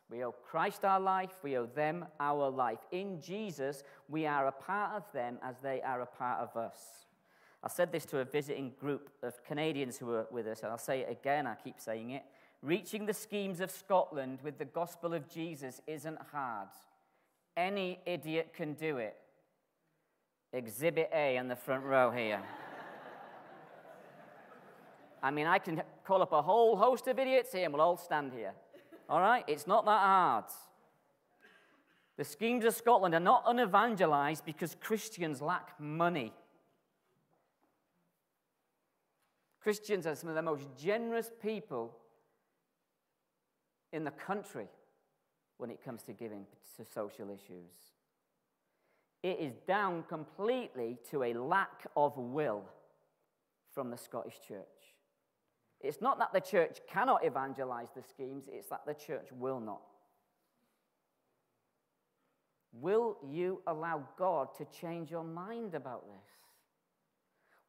We 0.09 0.23
owe 0.23 0.31
Christ 0.31 0.85
our 0.85 1.01
life, 1.01 1.31
we 1.43 1.57
owe 1.57 1.65
them 1.65 2.05
our 2.21 2.49
life. 2.49 2.79
In 2.93 3.19
Jesus, 3.19 3.83
we 4.07 4.25
are 4.25 4.47
a 4.47 4.53
part 4.53 4.95
of 4.95 5.03
them 5.11 5.37
as 5.43 5.57
they 5.61 5.81
are 5.81 5.99
a 5.99 6.05
part 6.05 6.39
of 6.39 6.55
us. 6.55 6.79
I 7.61 7.67
said 7.67 7.91
this 7.91 8.05
to 8.05 8.19
a 8.19 8.23
visiting 8.23 8.71
group 8.79 9.09
of 9.21 9.43
Canadians 9.43 9.97
who 9.97 10.05
were 10.05 10.27
with 10.31 10.47
us, 10.47 10.61
and 10.61 10.71
I'll 10.71 10.77
say 10.77 11.01
it 11.01 11.11
again, 11.11 11.45
I 11.45 11.55
keep 11.55 11.81
saying 11.81 12.11
it. 12.11 12.23
Reaching 12.61 13.05
the 13.05 13.13
schemes 13.13 13.59
of 13.59 13.69
Scotland 13.69 14.39
with 14.43 14.57
the 14.57 14.65
gospel 14.65 15.13
of 15.13 15.29
Jesus 15.29 15.81
isn't 15.87 16.19
hard. 16.31 16.69
Any 17.57 17.99
idiot 18.05 18.53
can 18.55 18.75
do 18.75 18.95
it. 18.95 19.17
Exhibit 20.53 21.09
A 21.13 21.37
in 21.37 21.47
the 21.47 21.55
front 21.55 21.83
row 21.83 22.11
here. 22.11 22.41
I 25.23 25.31
mean, 25.31 25.47
I 25.47 25.59
can 25.59 25.81
call 26.03 26.21
up 26.21 26.33
a 26.33 26.41
whole 26.41 26.75
host 26.75 27.07
of 27.07 27.19
idiots 27.19 27.53
here 27.53 27.65
and 27.65 27.73
we'll 27.73 27.81
all 27.81 27.97
stand 27.97 28.33
here. 28.33 28.53
All 29.07 29.21
right? 29.21 29.43
It's 29.47 29.67
not 29.67 29.85
that 29.85 29.99
hard. 29.99 30.45
The 32.17 32.25
schemes 32.25 32.65
of 32.65 32.75
Scotland 32.75 33.13
are 33.15 33.19
not 33.19 33.45
unevangelized 33.45 34.45
because 34.45 34.75
Christians 34.79 35.41
lack 35.41 35.79
money. 35.79 36.33
Christians 39.61 40.07
are 40.07 40.15
some 40.15 40.29
of 40.29 40.35
the 40.35 40.41
most 40.41 40.67
generous 40.77 41.31
people 41.41 41.95
in 43.93 44.03
the 44.03 44.11
country 44.11 44.67
when 45.57 45.69
it 45.69 45.83
comes 45.83 46.01
to 46.03 46.13
giving 46.13 46.45
to 46.77 46.85
social 46.93 47.29
issues. 47.29 47.90
It 49.23 49.39
is 49.39 49.53
down 49.67 50.03
completely 50.09 50.97
to 51.11 51.23
a 51.23 51.33
lack 51.33 51.85
of 51.95 52.17
will 52.17 52.63
from 53.71 53.91
the 53.91 53.97
Scottish 53.97 54.39
church. 54.47 54.65
It's 55.79 56.01
not 56.01 56.19
that 56.19 56.33
the 56.33 56.39
church 56.39 56.79
cannot 56.87 57.25
evangelize 57.25 57.89
the 57.95 58.03
schemes, 58.03 58.45
it's 58.51 58.67
that 58.69 58.85
the 58.85 58.93
church 58.93 59.29
will 59.31 59.59
not. 59.59 59.81
Will 62.73 63.17
you 63.27 63.61
allow 63.67 64.03
God 64.17 64.49
to 64.57 64.65
change 64.65 65.11
your 65.11 65.23
mind 65.23 65.75
about 65.75 66.05
this? 66.07 66.27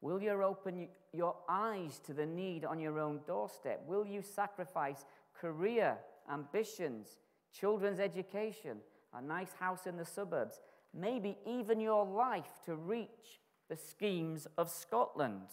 Will 0.01 0.21
you 0.23 0.43
open 0.43 0.89
your 1.13 1.37
eyes 1.49 2.01
to 2.07 2.13
the 2.13 2.27
need 2.27 2.65
on 2.65 2.79
your 2.81 2.99
own 2.99 3.21
doorstep? 3.27 3.83
Will 3.87 4.07
you 4.07 4.23
sacrifice 4.23 5.05
career, 5.39 5.97
ambitions, 6.31 7.21
children's 7.53 8.01
education, 8.01 8.79
a 9.15 9.23
nice 9.23 9.53
house 9.59 9.87
in 9.87 9.97
the 9.97 10.05
suburbs, 10.05 10.61
maybe 10.95 11.37
even 11.47 11.81
your 11.81 12.05
life 12.05 12.61
to 12.67 12.75
reach 12.75 13.41
the 13.69 13.77
schemes 13.77 14.47
of 14.59 14.71
Scotland? 14.71 15.49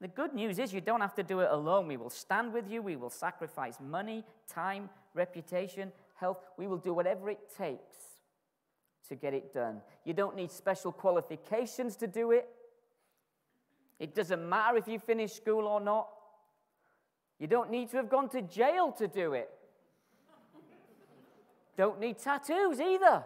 The 0.00 0.08
good 0.08 0.34
news 0.34 0.58
is 0.58 0.72
you 0.72 0.80
don't 0.80 1.00
have 1.00 1.14
to 1.14 1.22
do 1.22 1.40
it 1.40 1.48
alone. 1.50 1.88
We 1.88 1.96
will 1.96 2.10
stand 2.10 2.52
with 2.52 2.70
you. 2.70 2.82
We 2.82 2.96
will 2.96 3.10
sacrifice 3.10 3.78
money, 3.80 4.24
time, 4.46 4.90
reputation, 5.14 5.90
health. 6.14 6.40
We 6.58 6.66
will 6.66 6.76
do 6.76 6.92
whatever 6.92 7.30
it 7.30 7.38
takes 7.56 7.96
to 9.08 9.14
get 9.14 9.32
it 9.32 9.54
done. 9.54 9.80
You 10.04 10.12
don't 10.12 10.36
need 10.36 10.50
special 10.50 10.92
qualifications 10.92 11.96
to 11.96 12.06
do 12.06 12.32
it. 12.32 12.48
It 13.98 14.14
doesn't 14.14 14.46
matter 14.46 14.76
if 14.76 14.86
you 14.86 14.98
finish 14.98 15.32
school 15.32 15.66
or 15.66 15.80
not. 15.80 16.08
You 17.38 17.46
don't 17.46 17.70
need 17.70 17.90
to 17.90 17.96
have 17.98 18.10
gone 18.10 18.28
to 18.30 18.42
jail 18.42 18.92
to 18.92 19.08
do 19.08 19.32
it. 19.32 19.50
don't 21.76 22.00
need 22.00 22.18
tattoos 22.18 22.80
either. 22.80 23.24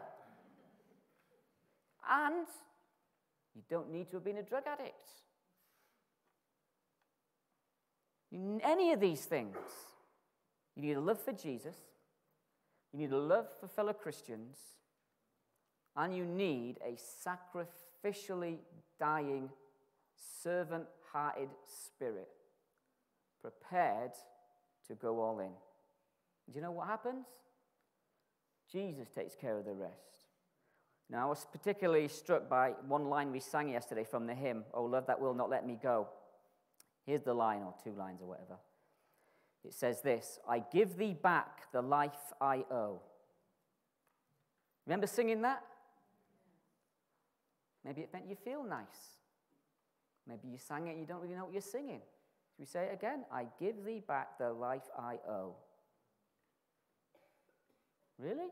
And 2.09 2.46
you 3.55 3.62
don't 3.68 3.90
need 3.90 4.11
to 4.11 4.16
have 4.16 4.24
been 4.24 4.38
a 4.38 4.42
drug 4.42 4.64
addict. 4.66 5.09
Any 8.62 8.92
of 8.92 9.01
these 9.01 9.24
things. 9.24 9.57
You 10.76 10.82
need 10.82 10.96
a 10.96 11.01
love 11.01 11.20
for 11.20 11.32
Jesus. 11.32 11.76
You 12.92 13.01
need 13.01 13.12
a 13.12 13.18
love 13.18 13.46
for 13.61 13.66
fellow 13.66 13.92
Christians. 13.92 14.57
And 15.96 16.16
you 16.16 16.24
need 16.24 16.78
a 16.86 16.96
sacrificially 17.26 18.59
dying, 18.98 19.51
servant 20.42 20.86
hearted 21.12 21.48
spirit 21.66 22.28
prepared 23.40 24.12
to 24.86 24.94
go 24.94 25.20
all 25.20 25.40
in. 25.40 25.51
Do 26.48 26.57
you 26.57 26.61
know 26.61 26.72
what 26.72 26.86
happens? 26.86 27.26
Jesus 28.70 29.09
takes 29.09 29.34
care 29.34 29.59
of 29.59 29.64
the 29.64 29.72
rest. 29.72 30.19
Now, 31.11 31.26
I 31.26 31.28
was 31.28 31.44
particularly 31.50 32.06
struck 32.06 32.48
by 32.48 32.74
one 32.86 33.08
line 33.08 33.32
we 33.32 33.40
sang 33.40 33.68
yesterday 33.68 34.04
from 34.04 34.26
the 34.26 34.34
hymn, 34.34 34.64
Oh, 34.72 34.84
love 34.84 35.06
that 35.06 35.20
will 35.20 35.34
not 35.34 35.50
let 35.50 35.66
me 35.66 35.76
go. 35.82 36.08
Here's 37.04 37.22
the 37.22 37.34
line, 37.34 37.62
or 37.62 37.74
two 37.82 37.92
lines, 37.92 38.20
or 38.22 38.28
whatever. 38.28 38.56
It 39.64 39.74
says 39.74 40.00
this 40.02 40.38
I 40.48 40.62
give 40.72 40.96
thee 40.96 41.14
back 41.20 41.72
the 41.72 41.82
life 41.82 42.32
I 42.40 42.64
owe. 42.70 43.00
Remember 44.86 45.06
singing 45.06 45.42
that? 45.42 45.64
Maybe 47.84 48.02
it 48.02 48.12
meant 48.12 48.26
you 48.28 48.36
feel 48.36 48.62
nice. 48.62 49.18
Maybe 50.26 50.48
you 50.48 50.58
sang 50.58 50.86
it 50.86 50.92
and 50.92 51.00
you 51.00 51.06
don't 51.06 51.20
really 51.20 51.34
know 51.34 51.44
what 51.44 51.52
you're 51.52 51.62
singing. 51.62 52.00
Should 52.52 52.61
we 52.61 52.66
say 52.66 52.84
it 52.84 52.94
again? 52.94 53.24
I 53.32 53.46
give 53.58 53.84
thee 53.84 54.02
back 54.06 54.38
the 54.38 54.52
life 54.52 54.88
I 54.98 55.14
owe. 55.28 55.54
Really? 58.18 58.50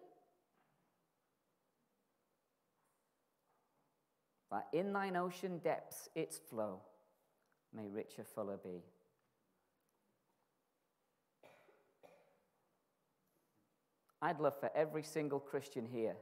That 4.51 4.69
in 4.73 4.93
thine 4.93 5.17
ocean 5.17 5.59
depths 5.59 6.09
its 6.15 6.39
flow 6.39 6.81
may 7.75 7.89
richer, 7.89 8.25
fuller 8.25 8.57
be. 8.57 8.83
I'd 14.21 14.41
love 14.41 14.59
for 14.59 14.71
every 14.75 15.03
single 15.03 15.39
Christian 15.39 15.87
here 15.87 16.17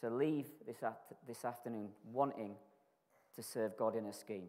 to 0.00 0.10
leave 0.10 0.46
this, 0.66 0.82
this 1.26 1.44
afternoon 1.44 1.90
wanting 2.10 2.56
to 3.36 3.42
serve 3.42 3.76
God 3.76 3.94
in 3.94 4.06
a 4.06 4.12
scheme. 4.12 4.48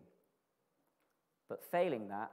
But 1.47 1.63
failing 1.63 2.07
that, 2.07 2.31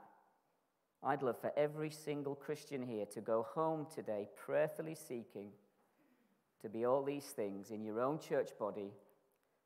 I'd 1.03 1.21
love 1.21 1.39
for 1.39 1.51
every 1.57 1.89
single 1.89 2.35
Christian 2.35 2.81
here 2.81 3.05
to 3.07 3.21
go 3.21 3.45
home 3.53 3.87
today 3.93 4.29
prayerfully 4.35 4.95
seeking 4.95 5.49
to 6.61 6.69
be 6.69 6.85
all 6.85 7.03
these 7.03 7.25
things 7.25 7.71
in 7.71 7.83
your 7.83 7.99
own 7.99 8.19
church 8.19 8.51
body, 8.59 8.91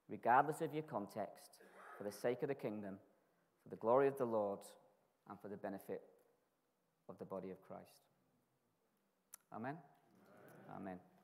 regardless 0.10 0.62
of 0.62 0.74
your 0.74 0.84
context, 0.84 1.64
for 1.98 2.04
the 2.04 2.12
sake 2.12 2.42
of 2.42 2.50
the 2.50 2.56
kingdom, 2.56 2.98
for 3.64 3.70
the 3.70 3.76
glory 3.76 4.08
of 4.08 4.18
the 4.18 4.26
Lord, 4.26 4.60
and 5.30 5.40
for 5.40 5.48
the 5.48 5.58
benefit 5.58 6.02
of 7.10 7.18
the 7.18 7.26
body 7.26 7.52
of 7.52 7.62
Christ. 7.68 8.04
Amen. 9.54 9.76
Amen. 10.70 10.82
Amen. 10.82 11.15